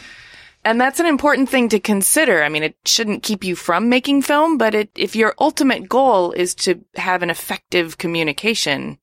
[0.65, 2.43] And that's an important thing to consider.
[2.43, 6.33] I mean, it shouldn't keep you from making film, but it, if your ultimate goal
[6.33, 8.99] is to have an effective communication,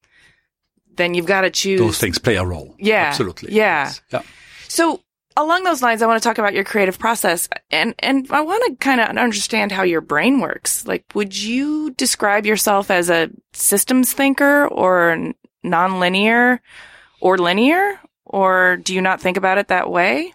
[0.96, 1.80] then you've got to choose.
[1.80, 2.76] Those things play a role.
[2.80, 3.06] Yeah.
[3.06, 3.54] Absolutely.
[3.54, 3.86] Yeah.
[3.86, 4.02] Yes.
[4.12, 4.22] Yeah.
[4.68, 5.03] So
[5.38, 8.64] along those lines, I want to talk about your creative process and, and I want
[8.66, 10.86] to kind of understand how your brain works.
[10.88, 15.34] Like, would you describe yourself as a systems thinker or
[15.66, 16.60] nonlinear
[17.22, 18.00] or linear?
[18.26, 20.34] Or do you not think about it that way?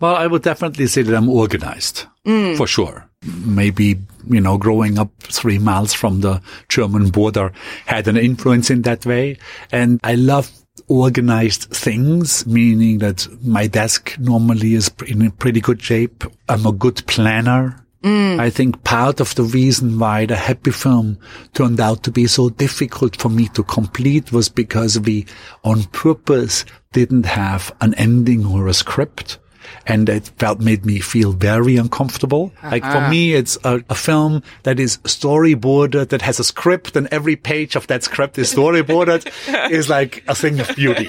[0.00, 2.56] Well, I would definitely say that I'm organized mm.
[2.56, 3.08] for sure.
[3.22, 3.96] Maybe,
[4.28, 7.52] you know, growing up three miles from the German border
[7.86, 9.38] had an influence in that way.
[9.72, 10.50] And I love
[10.88, 16.24] organized things, meaning that my desk normally is in pretty good shape.
[16.48, 17.84] I'm a good planner.
[18.02, 18.38] Mm.
[18.38, 21.18] I think part of the reason why the happy film
[21.54, 25.24] turned out to be so difficult for me to complete was because we
[25.64, 29.38] on purpose didn't have an ending or a script.
[29.86, 32.52] And it felt made me feel very uncomfortable.
[32.62, 37.06] Like for me, it's a, a film that is storyboarded, that has a script, and
[37.10, 39.26] every page of that script is storyboarded,
[39.70, 41.08] is like a thing of beauty.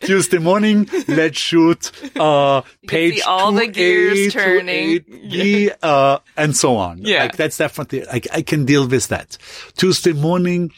[0.00, 5.00] Tuesday morning, let's shoot uh, page see all the 2A gears to turning.
[5.00, 6.98] 8B, uh, and so on.
[7.02, 7.22] Yeah.
[7.22, 9.38] Like that's definitely, like I can deal with that.
[9.76, 10.72] Tuesday morning,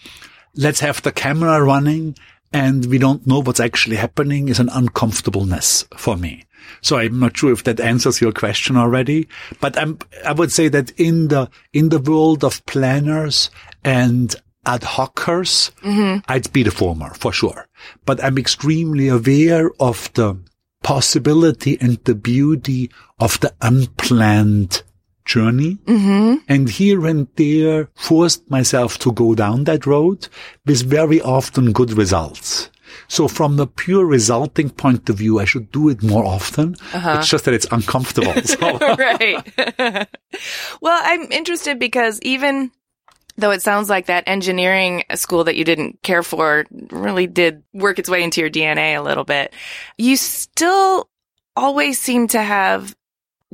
[0.54, 2.16] let's have the camera running
[2.52, 6.44] and we don't know what's actually happening is an uncomfortableness for me.
[6.82, 9.28] So I'm not sure if that answers your question already,
[9.60, 13.50] but I'm, I would say that in the, in the world of planners
[13.84, 14.34] and
[14.66, 16.18] ad hocers, mm-hmm.
[16.28, 17.66] I'd be the former for sure.
[18.04, 20.38] But I'm extremely aware of the
[20.82, 24.82] possibility and the beauty of the unplanned
[25.30, 25.78] journey.
[25.84, 26.34] Mm-hmm.
[26.48, 30.28] And here and there forced myself to go down that road
[30.66, 32.70] with very often good results.
[33.06, 36.74] So from the pure resulting point of view, I should do it more often.
[36.92, 37.16] Uh-huh.
[37.18, 38.34] It's just that it's uncomfortable.
[38.50, 39.38] So right.
[40.80, 42.72] well, I'm interested because even
[43.36, 47.98] though it sounds like that engineering school that you didn't care for really did work
[47.98, 49.52] its way into your DNA a little bit,
[49.96, 51.08] you still
[51.56, 52.94] always seem to have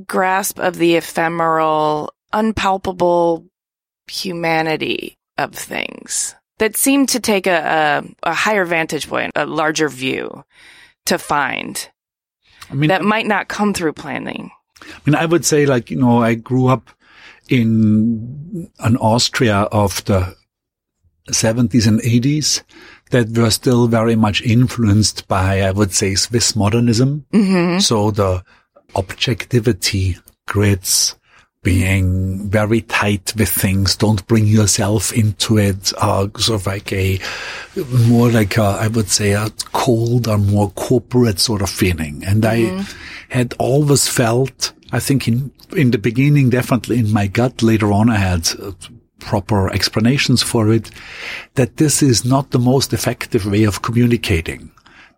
[0.06, 3.46] grasp of the ephemeral, unpalpable
[4.08, 9.88] humanity of things that seem to take a, a, a higher vantage point, a larger
[9.88, 10.44] view
[11.06, 11.90] to find
[12.70, 14.50] I mean, that might not come through planning.
[14.82, 16.90] I mean, I would say like, you know, I grew up
[17.48, 20.36] in an Austria of the
[21.30, 22.62] 70s and 80s
[23.10, 27.26] that were still very much influenced by, I would say, Swiss modernism.
[27.32, 27.78] Mm-hmm.
[27.78, 28.44] So the
[28.94, 30.16] objectivity
[30.46, 31.16] grids,
[31.62, 37.18] being very tight with things, don't bring yourself into it, uh, sort of like a,
[38.06, 42.22] more like a, I would say a cold or more corporate sort of feeling.
[42.24, 42.84] And I
[43.30, 48.10] had always felt, I think in, in the beginning, definitely in my gut, later on
[48.10, 48.70] I had uh,
[49.18, 50.92] proper explanations for it,
[51.56, 54.70] that this is not the most effective way of communicating.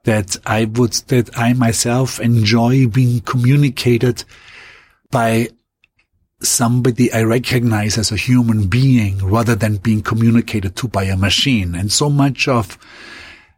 [0.09, 4.24] That I would, that I myself enjoy being communicated
[5.11, 5.48] by
[6.40, 11.74] somebody I recognize as a human being rather than being communicated to by a machine.
[11.74, 12.78] And so much of,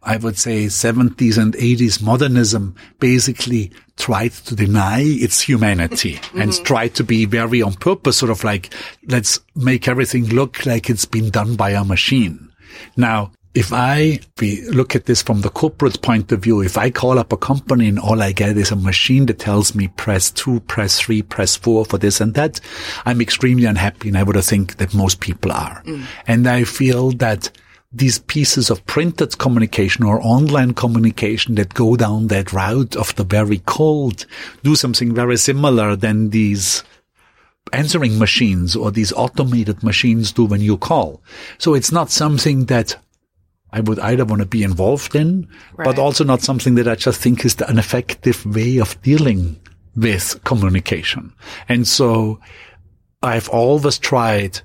[0.03, 6.41] I would say, 70s and 80s modernism basically tried to deny its humanity mm-hmm.
[6.41, 8.73] and tried to be very on purpose, sort of like,
[9.07, 12.51] let's make everything look like it's been done by a machine.
[12.97, 16.89] Now, if I we look at this from the corporate point of view, if I
[16.89, 20.31] call up a company and all I get is a machine that tells me press
[20.31, 22.61] two, press three, press four for this and that,
[23.05, 25.83] I'm extremely unhappy and I would think that most people are.
[25.83, 26.05] Mm.
[26.27, 27.49] And I feel that
[27.91, 33.25] these pieces of printed communication or online communication that go down that route of the
[33.25, 34.25] very cold
[34.63, 36.85] do something very similar than these
[37.73, 41.21] answering machines or these automated machines do when you call.
[41.57, 42.95] So it's not something that
[43.73, 45.85] I would either want to be involved in, Right.
[45.85, 49.59] but also not something that I just think is the, an effective way of dealing
[49.95, 51.33] with communication.
[51.69, 52.39] And so
[53.23, 54.59] I've always tried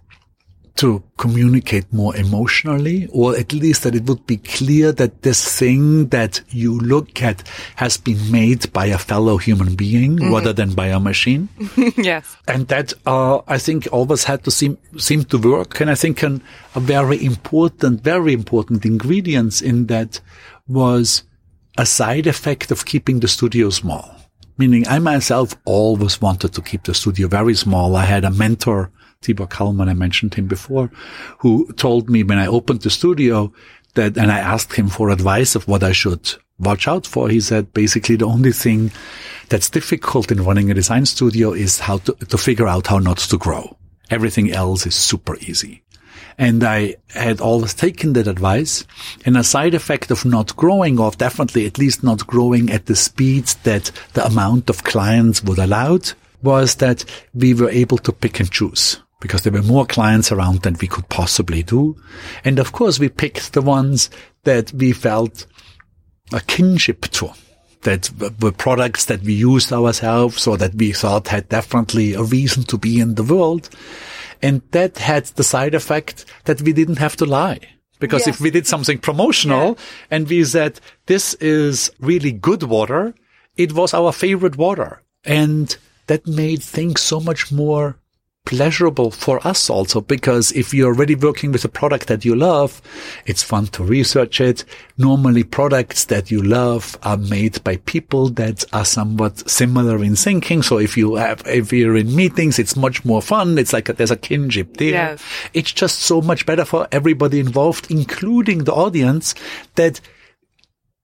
[0.76, 6.08] to communicate more emotionally, or at least that it would be clear that this thing
[6.08, 7.42] that you look at
[7.76, 11.48] has been made by a fellow human being rather than by a machine
[11.96, 12.36] yes.
[12.46, 15.80] and that uh, I think always had to seem seem to work.
[15.80, 16.42] And I think an,
[16.74, 20.20] a very important, very important ingredient in that
[20.68, 21.22] was
[21.78, 24.14] a side effect of keeping the studio small.
[24.58, 27.94] Meaning, I myself always wanted to keep the studio very small.
[27.94, 28.90] I had a mentor,
[29.26, 30.90] Tibor Kalman, I mentioned him before,
[31.38, 33.52] who told me when I opened the studio
[33.94, 37.28] that, and I asked him for advice of what I should watch out for.
[37.28, 38.92] He said basically the only thing
[39.48, 43.18] that's difficult in running a design studio is how to, to figure out how not
[43.18, 43.76] to grow.
[44.10, 45.82] Everything else is super easy.
[46.38, 48.84] And I had always taken that advice.
[49.24, 52.94] And a side effect of not growing, or definitely at least not growing at the
[52.94, 55.98] speed that the amount of clients would allow,
[56.42, 60.62] was that we were able to pick and choose because there were more clients around
[60.62, 61.96] than we could possibly do.
[62.44, 64.10] And of course, we picked the ones
[64.44, 65.46] that we felt
[66.32, 67.30] a kinship to
[67.82, 68.10] that
[68.40, 72.76] were products that we used ourselves or that we thought had definitely a reason to
[72.76, 73.70] be in the world.
[74.42, 77.60] And that had the side effect that we didn't have to lie.
[77.98, 79.84] Because if we did something promotional yeah.
[80.10, 83.14] and we said, this is really good water,
[83.56, 85.02] it was our favorite water.
[85.24, 85.74] And
[86.08, 87.96] that made things so much more
[88.46, 92.80] pleasurable for us also because if you're already working with a product that you love,
[93.26, 94.64] it's fun to research it.
[94.96, 100.62] Normally products that you love are made by people that are somewhat similar in thinking.
[100.62, 103.58] So if you have, if you're in meetings, it's much more fun.
[103.58, 104.90] It's like a, there's a kinship there.
[104.90, 105.22] Yes.
[105.52, 109.34] It's just so much better for everybody involved, including the audience
[109.74, 110.00] that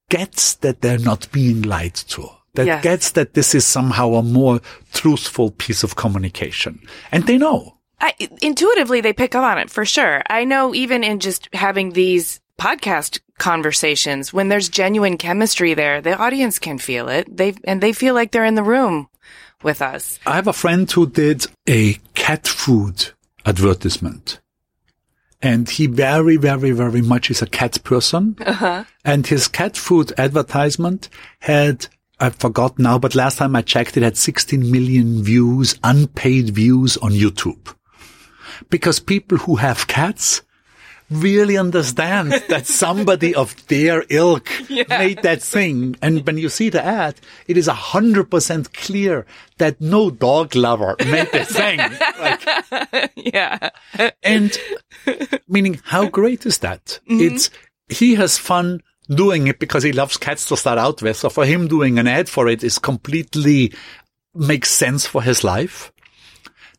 [0.09, 4.61] gets that they're not being lied to that gets that this is somehow a more
[4.93, 6.79] truthful piece of communication.
[7.11, 7.77] And they know.
[7.99, 10.23] I, intuitively, they pick up on it for sure.
[10.29, 16.17] I know even in just having these podcast conversations, when there's genuine chemistry there, the
[16.17, 17.35] audience can feel it.
[17.35, 19.07] They, and they feel like they're in the room
[19.63, 20.19] with us.
[20.25, 23.11] I have a friend who did a cat food
[23.45, 24.39] advertisement.
[25.41, 28.37] And he very, very, very much is a cat person.
[28.45, 28.85] Uh-huh.
[29.03, 31.87] And his cat food advertisement had
[32.19, 36.97] I forgot now, but last time I checked, it had 16 million views, unpaid views
[36.97, 37.75] on YouTube.
[38.69, 40.41] Because people who have cats
[41.09, 44.83] really understand that somebody of their ilk yeah.
[44.89, 45.95] made that thing.
[46.01, 47.15] And when you see the ad,
[47.47, 49.25] it is a hundred percent clear
[49.57, 51.79] that no dog lover made the thing.
[52.19, 53.69] Like, yeah.
[54.21, 54.57] And
[55.47, 56.99] meaning, how great is that?
[57.09, 57.35] Mm-hmm.
[57.35, 57.49] It's,
[57.89, 61.17] he has fun doing it because he loves cats to start out with.
[61.17, 63.73] So for him doing an ad for it is completely
[64.33, 65.91] makes sense for his life.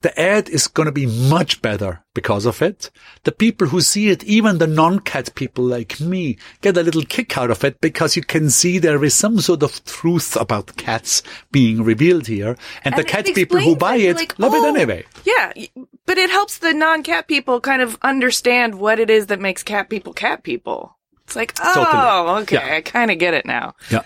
[0.04, 2.90] The ad is going to be much better because of it.
[3.22, 7.38] The people who see it, even the non-cat people like me, get a little kick
[7.38, 11.22] out of it because you can see there is some sort of truth about cats
[11.52, 12.58] being revealed here.
[12.84, 15.06] And, and the cat people who buy it like, love oh, it anyway.
[15.24, 15.54] Yeah.
[16.04, 19.88] But it helps the non-cat people kind of understand what it is that makes cat
[19.88, 20.98] people cat people.
[21.24, 22.42] It's like, oh, totally.
[22.42, 22.76] okay, yeah.
[22.76, 23.74] I kind of get it now.
[23.90, 24.02] Yeah.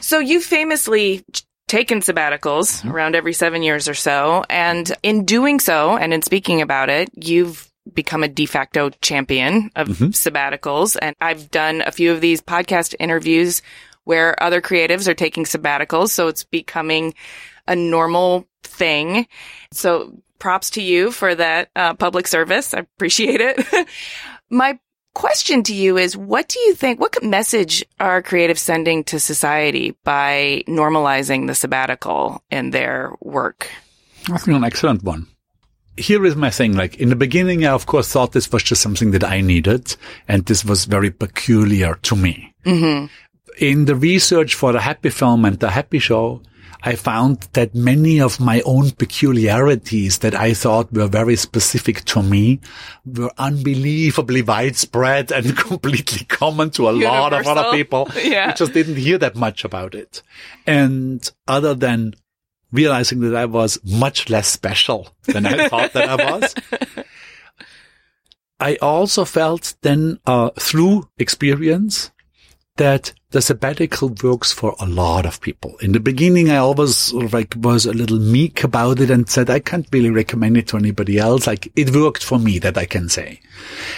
[0.00, 1.24] So you famously
[1.66, 2.90] taken sabbaticals mm-hmm.
[2.90, 4.44] around every seven years or so.
[4.48, 9.70] And in doing so, and in speaking about it, you've become a de facto champion
[9.76, 10.06] of mm-hmm.
[10.06, 10.96] sabbaticals.
[11.00, 13.62] And I've done a few of these podcast interviews
[14.04, 16.08] where other creatives are taking sabbaticals.
[16.08, 17.14] So it's becoming
[17.66, 19.26] a normal thing.
[19.72, 22.72] So props to you for that uh, public service.
[22.72, 23.88] I appreciate it.
[24.50, 24.78] My
[25.18, 29.96] question to you is what do you think, what message are creatives sending to society
[30.04, 33.68] by normalizing the sabbatical in their work?
[34.30, 35.26] I think an excellent one.
[35.96, 36.76] Here is my thing.
[36.76, 39.96] Like in the beginning, I of course thought this was just something that I needed
[40.28, 42.54] and this was very peculiar to me.
[42.64, 43.06] Mm-hmm.
[43.58, 46.42] In the research for the Happy Film and the Happy Show,
[46.82, 52.22] I found that many of my own peculiarities that I thought were very specific to
[52.22, 52.60] me
[53.04, 57.20] were unbelievably widespread and completely common to a Universal.
[57.20, 58.08] lot of other people.
[58.22, 58.48] yeah.
[58.48, 60.22] We just didn't hear that much about it.
[60.66, 62.14] And other than
[62.70, 66.54] realizing that I was much less special than I thought that I was,
[68.60, 72.10] I also felt then uh, through experience
[72.78, 75.76] that the sabbatical works for a lot of people.
[75.82, 79.28] In the beginning, I always sort of like was a little meek about it and
[79.28, 81.46] said, I can't really recommend it to anybody else.
[81.46, 83.40] Like it worked for me that I can say.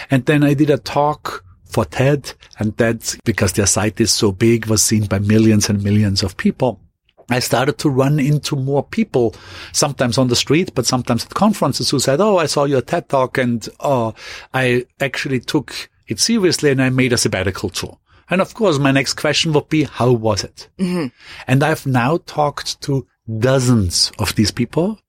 [0.09, 4.33] And then I did a talk for TED and that because their site is so
[4.33, 6.81] big was seen by millions and millions of people.
[7.29, 9.33] I started to run into more people,
[9.71, 13.07] sometimes on the street, but sometimes at conferences who said, Oh, I saw your TED
[13.07, 14.13] talk and, oh,
[14.53, 17.97] I actually took it seriously and I made a sabbatical too.
[18.31, 20.69] And of course, my next question would be, how was it?
[20.79, 21.07] Mm-hmm.
[21.47, 23.05] And I've now talked to
[23.39, 24.99] dozens of these people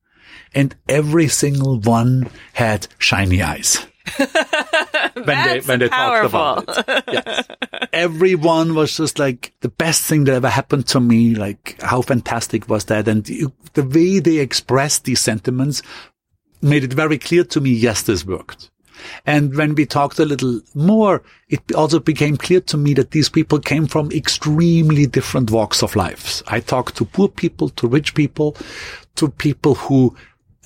[0.55, 3.87] and every single one had shiny eyes.
[5.15, 6.31] when they when they powerful.
[6.31, 7.05] talked about it.
[7.13, 7.49] Yes.
[7.93, 11.37] Everyone was just like the best thing that ever happened to me.
[11.37, 13.07] Like how fantastic was that?
[13.07, 15.83] And the way they expressed these sentiments
[16.61, 17.71] made it very clear to me.
[17.71, 18.72] Yes, this worked.
[19.27, 23.29] And when we talked a little more, it also became clear to me that these
[23.29, 26.43] people came from extremely different walks of life.
[26.47, 28.57] I talked to poor people, to rich people,
[29.17, 30.17] to people who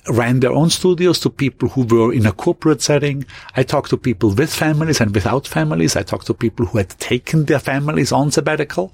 [0.09, 3.25] ran their own studios to people who were in a corporate setting.
[3.55, 5.95] I talked to people with families and without families.
[5.95, 8.93] I talked to people who had taken their families on sabbatical.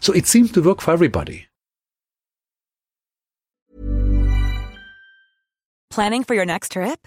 [0.00, 1.46] So it seemed to work for everybody.
[5.90, 7.06] Planning for your next trip?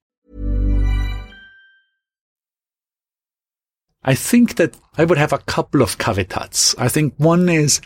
[4.03, 6.75] I think that I would have a couple of caveats.
[6.77, 7.81] I think one is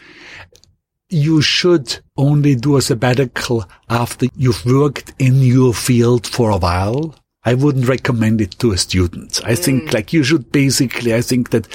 [1.10, 7.16] you should only do a sabbatical after you've worked in your field for a while.
[7.44, 9.40] I wouldn't recommend it to a student.
[9.46, 9.60] I mm.
[9.60, 11.68] think like you should basically, I think that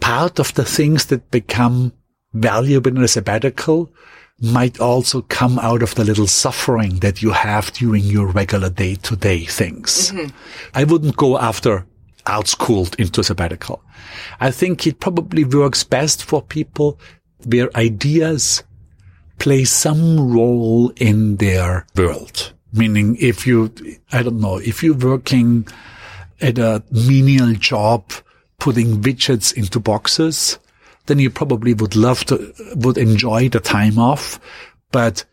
[0.00, 1.92] part of the things that become
[2.32, 3.92] valuable in a sabbatical
[4.40, 8.94] might also come out of the little suffering that you have during your regular day
[8.94, 10.12] to day things.
[10.12, 10.28] Mm-hmm.
[10.74, 11.86] I wouldn't go after
[12.30, 13.82] outschooled into a sabbatical.
[14.40, 16.98] I think it probably works best for people
[17.44, 18.62] where ideas
[19.38, 22.52] play some role in their world.
[22.72, 23.72] Meaning if you,
[24.12, 25.66] I don't know, if you're working
[26.40, 28.12] at a menial job
[28.58, 30.58] putting widgets into boxes,
[31.06, 34.38] then you probably would love to, would enjoy the time off.
[34.92, 35.24] But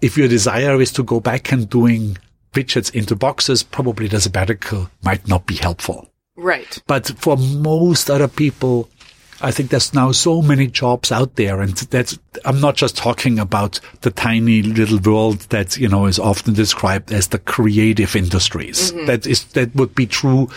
[0.00, 2.18] if your desire is to go back and doing
[2.52, 6.08] widgets into boxes, probably the sabbatical might not be helpful.
[6.36, 6.82] Right.
[6.86, 8.88] But for most other people,
[9.40, 11.60] I think there's now so many jobs out there.
[11.60, 16.18] And that's, I'm not just talking about the tiny little world that, you know, is
[16.18, 18.92] often described as the creative industries.
[18.92, 19.06] Mm-hmm.
[19.06, 20.48] That is, that would be true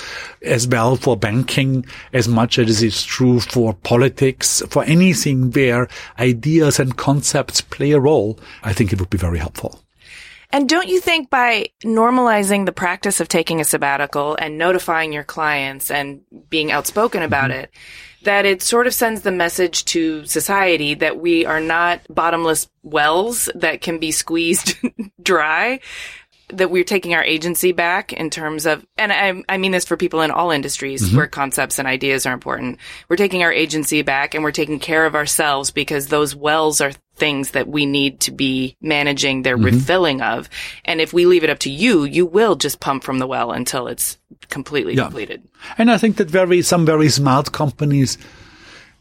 [0.41, 5.89] as well for banking as much as it is true for politics, for anything where
[6.17, 8.39] ideas and concepts play a role.
[8.63, 9.81] I think it would be very helpful.
[10.51, 15.23] And don't you think by normalizing the practice of taking a sabbatical and notifying your
[15.23, 17.61] clients and being outspoken about mm-hmm.
[17.61, 17.71] it,
[18.23, 23.49] that it sort of sends the message to society that we are not bottomless wells
[23.55, 24.75] that can be squeezed
[25.21, 25.79] dry,
[26.49, 29.97] that we're taking our agency back in terms of, and I, I mean this for
[29.97, 31.17] people in all industries mm-hmm.
[31.17, 32.79] where concepts and ideas are important.
[33.07, 36.91] We're taking our agency back and we're taking care of ourselves because those wells are
[37.19, 39.65] things that we need to be managing their mm-hmm.
[39.65, 40.49] refilling of.
[40.85, 43.51] And if we leave it up to you, you will just pump from the well
[43.51, 44.17] until it's
[44.49, 45.05] completely yeah.
[45.05, 45.43] depleted.
[45.77, 48.17] And I think that very, some very smart companies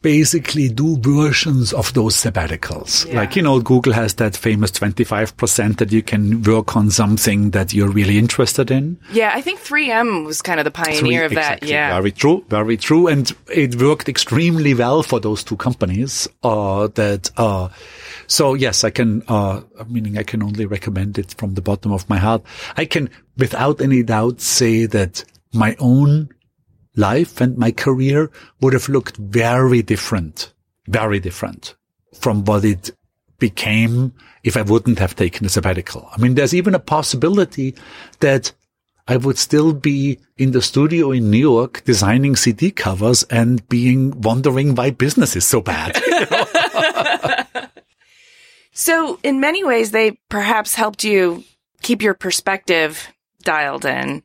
[0.00, 3.06] basically do versions of those sabbaticals.
[3.06, 3.16] Yeah.
[3.16, 7.74] Like, you know, Google has that famous 25% that you can work on something that
[7.74, 8.98] you're really interested in.
[9.12, 11.38] Yeah, I think 3M was kind of the pioneer 3, of that.
[11.54, 11.70] Exactly.
[11.70, 11.94] Yeah.
[11.94, 12.44] Very true.
[12.48, 13.08] Very true.
[13.08, 17.68] And it worked extremely well for those two companies, uh, that, uh,
[18.28, 22.08] so yes, I can, uh, meaning I can only recommend it from the bottom of
[22.08, 22.42] my heart.
[22.76, 26.28] I can without any doubt say that my own
[26.94, 30.52] life and my career would have looked very different,
[30.86, 31.74] very different
[32.20, 32.90] from what it
[33.38, 34.12] became
[34.44, 36.08] if I wouldn't have taken a sabbatical.
[36.12, 37.76] I mean, there's even a possibility
[38.20, 38.52] that
[39.06, 44.20] I would still be in the studio in New York designing CD covers and being
[44.20, 45.96] wondering why business is so bad.
[48.78, 51.42] so in many ways, they perhaps helped you
[51.82, 53.12] keep your perspective
[53.42, 54.22] dialed in.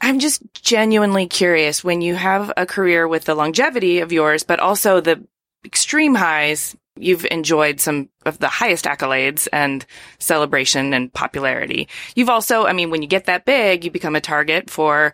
[0.00, 4.60] I'm just genuinely curious when you have a career with the longevity of yours, but
[4.60, 5.26] also the
[5.64, 9.84] extreme highs, you've enjoyed some of the highest accolades and
[10.20, 11.88] celebration and popularity.
[12.14, 15.12] You've also, I mean, when you get that big, you become a target for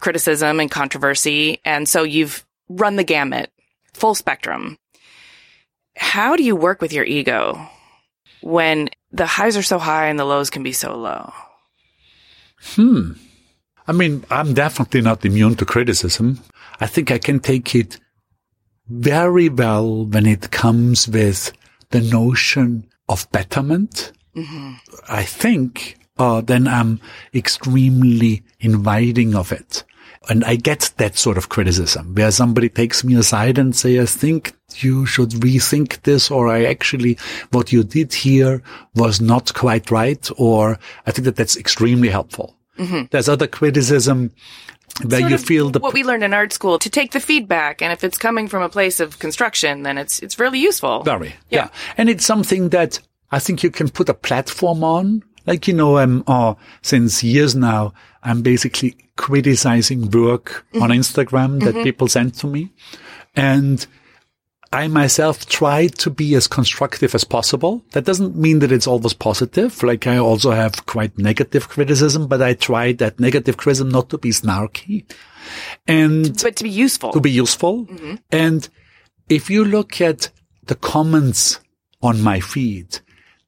[0.00, 1.60] criticism and controversy.
[1.64, 3.52] And so you've run the gamut,
[3.94, 4.76] full spectrum.
[5.96, 7.68] How do you work with your ego
[8.40, 11.32] when the highs are so high and the lows can be so low?
[12.60, 13.12] Hmm.
[13.86, 16.40] I mean, I'm definitely not immune to criticism.
[16.80, 17.98] I think I can take it
[18.88, 21.52] very well when it comes with
[21.90, 24.12] the notion of betterment.
[24.36, 24.74] Mm-hmm.
[25.08, 27.00] I think, uh, then I'm
[27.34, 29.84] extremely inviting of it.
[30.28, 34.06] And I get that sort of criticism where somebody takes me aside and say, I
[34.06, 37.18] think you should rethink this, or I actually,
[37.50, 38.62] what you did here
[38.94, 40.28] was not quite right.
[40.36, 42.56] Or I think that that's extremely helpful.
[42.78, 43.06] Mm-hmm.
[43.10, 44.32] There's other criticism
[45.04, 47.82] where Sort you feel the what we learned in art school to take the feedback,
[47.82, 51.02] and if it's coming from a place of construction, then it's it's really useful.
[51.02, 51.68] Very, yeah.
[51.96, 53.00] And it's something that
[53.30, 55.22] I think you can put a platform on.
[55.46, 61.00] Like, you know, um, uh, since years now, I'm basically criticizing work on mm-hmm.
[61.00, 61.84] Instagram that mm-hmm.
[61.84, 62.72] people send to me.
[63.36, 63.86] And
[64.72, 67.84] I myself try to be as constructive as possible.
[67.92, 69.82] That doesn't mean that it's always positive.
[69.82, 74.18] Like I also have quite negative criticism, but I try that negative criticism not to
[74.18, 75.04] be snarky
[75.86, 77.12] and But to be useful.
[77.12, 77.86] to be useful.
[77.86, 78.14] Mm-hmm.
[78.30, 78.68] And
[79.28, 80.30] if you look at
[80.66, 81.60] the comments
[82.02, 83.00] on my feed,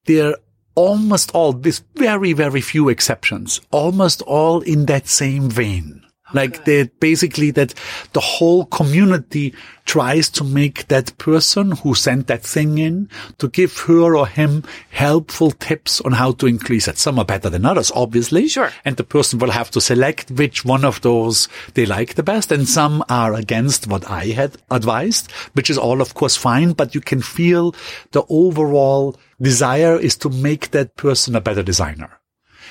[0.06, 0.36] they're
[0.80, 6.02] almost all, with very, very few exceptions, almost all in that same vein.
[6.32, 7.74] Like they basically that
[8.12, 9.54] the whole community
[9.84, 13.08] tries to make that person who sent that thing in
[13.38, 16.96] to give her or him helpful tips on how to increase it.
[16.96, 18.46] Some are better than others, obviously.
[18.48, 18.70] Sure.
[18.84, 22.52] And the person will have to select which one of those they like the best.
[22.52, 26.94] And some are against what I had advised, which is all of course fine, but
[26.94, 27.74] you can feel
[28.12, 32.19] the overall desire is to make that person a better designer.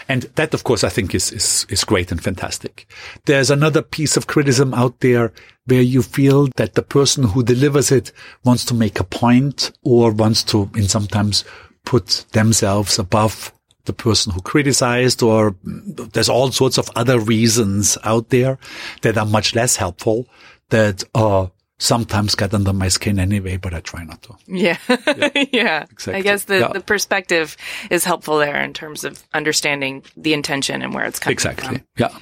[0.10, 2.92] And that, of course, I think is, is, is great and fantastic.
[3.26, 5.32] There's another piece of criticism out there
[5.68, 8.12] where you feel that the person who delivers it
[8.44, 11.46] wants to make a point or wants to, in sometimes
[11.86, 13.54] put themselves above
[13.86, 18.58] the person who criticized or there's all sorts of other reasons out there
[19.04, 20.28] that are much less helpful
[20.70, 21.48] that, uh,
[21.80, 24.36] sometimes get under my skin anyway, but I try not to.
[24.48, 24.78] Yeah.
[25.52, 25.86] Yeah.
[25.90, 26.22] I Exactly.
[26.22, 26.68] guess the, Yeah.
[26.74, 27.56] the perspective
[27.90, 31.66] is helpful there in terms of understanding the intention and where it's coming Exactly.
[31.68, 31.76] from.
[31.76, 31.96] Exactly.
[31.98, 32.20] Yeah.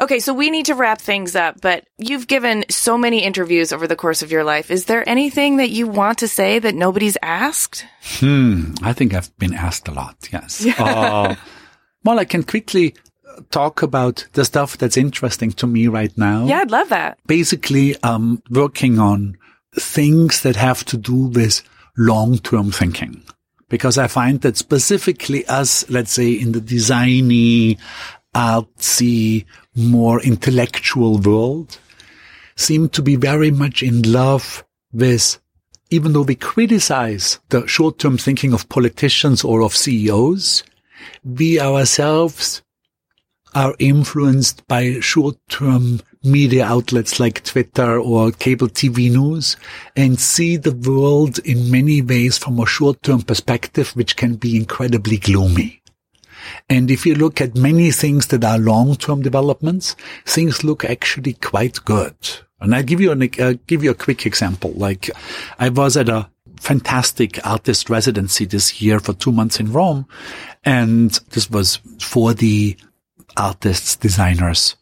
[0.00, 3.86] Okay, so we need to wrap things up, but you've given so many interviews over
[3.88, 4.70] the course of your life.
[4.70, 7.84] Is there anything that you want to say that nobody's asked?
[8.20, 10.16] Hmm, I think I've been asked a lot.
[10.32, 10.64] Yes.
[10.78, 11.34] Uh,
[12.04, 12.94] well, I can quickly
[13.50, 16.46] talk about the stuff that's interesting to me right now.
[16.46, 17.18] Yeah, I'd love that.
[17.26, 19.36] Basically, um, working on
[19.74, 21.62] things that have to do with
[21.96, 23.22] long-term thinking.
[23.68, 27.78] Because I find that specifically us, let's say in the designy,
[28.34, 31.78] artsy, more intellectual world,
[32.56, 35.38] seem to be very much in love with
[35.90, 40.62] even though we criticize the short-term thinking of politicians or of CEOs,
[41.24, 42.62] we ourselves
[43.54, 49.56] are influenced by short-term media outlets like Twitter or cable TV news
[49.96, 55.16] and see the world in many ways from a short-term perspective, which can be incredibly
[55.16, 55.80] gloomy.
[56.68, 61.84] And if you look at many things that are long-term developments, things look actually quite
[61.84, 62.14] good.
[62.60, 64.72] And I'll give you an, uh, give you a quick example.
[64.72, 65.10] Like
[65.58, 66.28] I was at a
[66.58, 70.06] fantastic artist residency this year for two months in Rome.
[70.64, 72.76] And this was for the
[73.38, 74.76] artists, designers,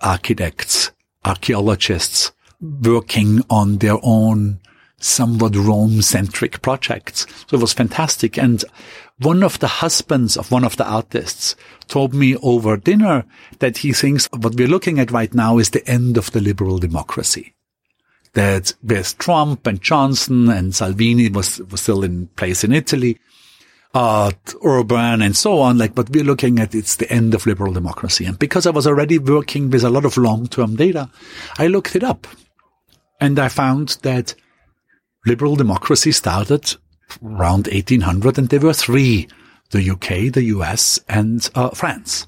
[0.00, 0.90] architects,
[1.24, 4.60] archaeologists working on their own
[4.98, 7.26] somewhat Rome-centric projects.
[7.46, 8.36] So it was fantastic.
[8.38, 8.64] And
[9.18, 11.56] one of the husbands of one of the artists
[11.88, 13.24] told me over dinner
[13.58, 16.78] that he thinks what we're looking at right now is the end of the liberal
[16.78, 17.54] democracy.
[18.34, 23.18] That with Trump and Johnson and Salvini was, was still in place in Italy,
[23.94, 24.30] uh,
[24.60, 28.24] Orban and so on, like, but we're looking at it's the end of liberal democracy.
[28.24, 31.10] And because I was already working with a lot of long-term data,
[31.58, 32.26] I looked it up
[33.20, 34.34] and I found that
[35.26, 36.76] liberal democracy started
[37.22, 39.28] around 1800 and there were three,
[39.70, 42.26] the UK, the US and uh, France.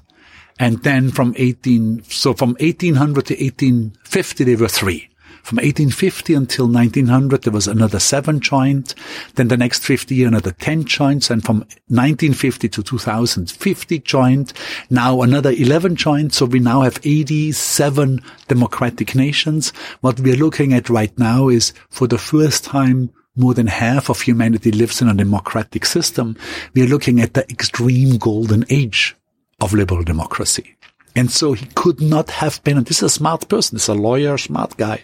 [0.59, 5.09] And then from 18, so from 1800 to 1850, there were three.
[5.43, 8.95] From 1850 until 1900, there was another seven joined.
[9.35, 11.29] Then the next 50 year, another 10 joints.
[11.29, 11.57] And from
[11.89, 14.53] 1950 to 2050 joined.
[14.89, 16.33] Now another 11 joined.
[16.33, 19.71] So we now have 87 democratic nations.
[19.99, 24.21] What we're looking at right now is for the first time, more than half of
[24.21, 26.37] humanity lives in a democratic system.
[26.73, 29.15] We are looking at the extreme golden age
[29.59, 30.77] of liberal democracy.
[31.15, 33.89] And so he could not have been, and this is a smart person, this is
[33.89, 35.03] a lawyer, smart guy.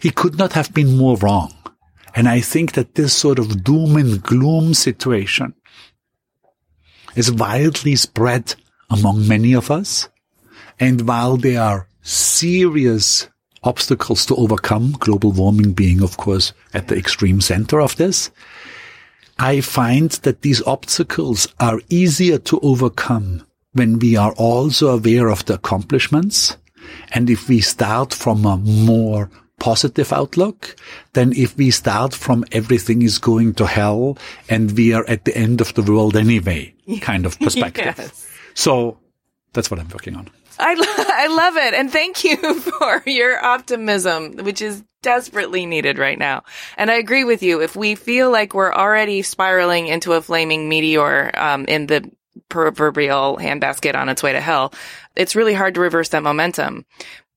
[0.00, 1.54] He could not have been more wrong.
[2.14, 5.54] And I think that this sort of doom and gloom situation
[7.14, 8.54] is widely spread
[8.88, 10.08] among many of us.
[10.80, 13.28] And while there are serious
[13.62, 18.30] obstacles to overcome, global warming being, of course, at the extreme center of this,
[19.38, 23.45] I find that these obstacles are easier to overcome
[23.76, 26.56] when we are also aware of the accomplishments.
[27.12, 30.76] And if we start from a more positive outlook
[31.14, 34.18] than if we start from everything is going to hell
[34.48, 37.94] and we are at the end of the world anyway kind of perspective.
[37.96, 38.28] Yes.
[38.54, 38.98] So
[39.52, 40.28] that's what I'm working on.
[40.58, 40.74] I,
[41.14, 41.74] I love it.
[41.74, 46.42] And thank you for your optimism, which is desperately needed right now.
[46.76, 47.62] And I agree with you.
[47.62, 52.10] If we feel like we're already spiraling into a flaming meteor um, in the
[52.48, 54.72] proverbial handbasket on its way to hell,
[55.14, 56.84] it's really hard to reverse that momentum.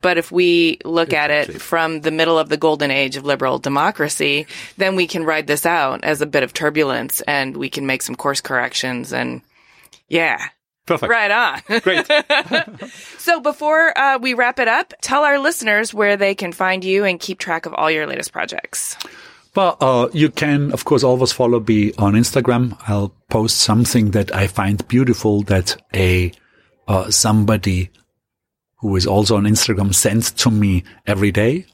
[0.01, 3.59] But if we look at it from the middle of the golden age of liberal
[3.59, 4.47] democracy,
[4.77, 8.01] then we can ride this out as a bit of turbulence and we can make
[8.01, 9.41] some course corrections and
[10.07, 10.49] yeah.
[10.85, 11.11] Perfect.
[11.11, 11.61] Right on.
[11.81, 12.07] Great.
[13.19, 17.03] so before uh, we wrap it up, tell our listeners where they can find you
[17.03, 18.97] and keep track of all your latest projects.
[19.59, 22.77] Well, uh, you can, of course, always follow me on Instagram.
[22.87, 26.31] I'll post something that I find beautiful that a
[26.87, 27.89] uh, somebody
[28.77, 31.65] who is also on Instagram sends to me every day.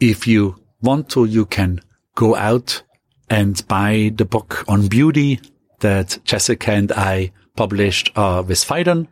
[0.00, 1.80] If you want to, you can
[2.16, 2.82] go out
[3.30, 5.40] and buy the book on beauty
[5.78, 9.06] that Jessica and I published uh, with Phaidon.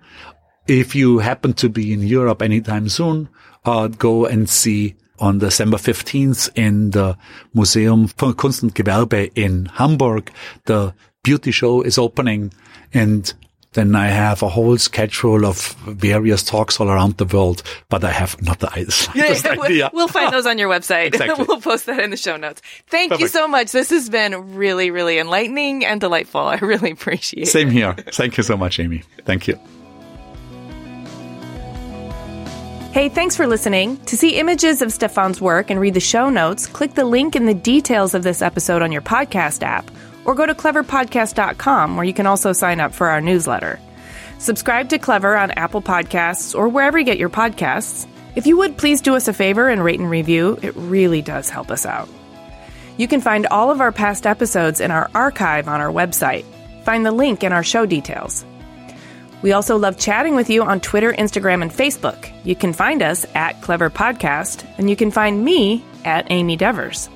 [0.66, 3.28] If you happen to be in Europe anytime soon,
[3.64, 7.14] uh, go and see on December 15th in the
[7.52, 10.32] Museum für Kunst und Gewerbe in Hamburg.
[10.66, 10.92] The
[11.22, 12.52] beauty show is opening
[12.92, 13.34] and
[13.76, 18.10] then I have a whole schedule of various talks all around the world, but I
[18.10, 19.90] have not the slightest idea.
[19.92, 21.06] We'll find those on your website.
[21.16, 21.44] Exactly.
[21.46, 22.62] we'll post that in the show notes.
[22.88, 23.72] Thank you so much.
[23.72, 26.40] This has been really, really enlightening and delightful.
[26.40, 27.70] I really appreciate Same it.
[27.70, 27.92] Same here.
[28.12, 29.02] Thank you so much, Amy.
[29.24, 29.58] Thank you.
[32.96, 33.98] Hey, thanks for listening.
[34.06, 37.44] To see images of Stefan's work and read the show notes, click the link in
[37.44, 39.90] the details of this episode on your podcast app,
[40.24, 43.78] or go to cleverpodcast.com where you can also sign up for our newsletter.
[44.38, 48.06] Subscribe to Clever on Apple Podcasts or wherever you get your podcasts.
[48.34, 51.50] If you would please do us a favor and rate and review, it really does
[51.50, 52.08] help us out.
[52.96, 56.46] You can find all of our past episodes in our archive on our website.
[56.84, 58.46] Find the link in our show details.
[59.42, 62.32] We also love chatting with you on Twitter, Instagram, and Facebook.
[62.44, 67.08] You can find us at Clever Podcast, and you can find me at Amy Devers.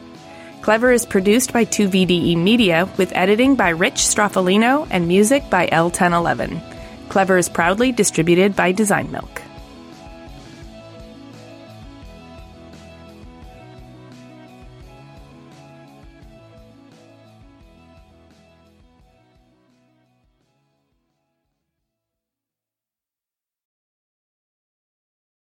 [0.63, 5.69] Clever is produced by 2VDE E Media with editing by Rich Stroffolino and music by
[5.73, 6.61] El Ten Eleven.
[7.09, 9.43] Clever is proudly distributed by Design Milk.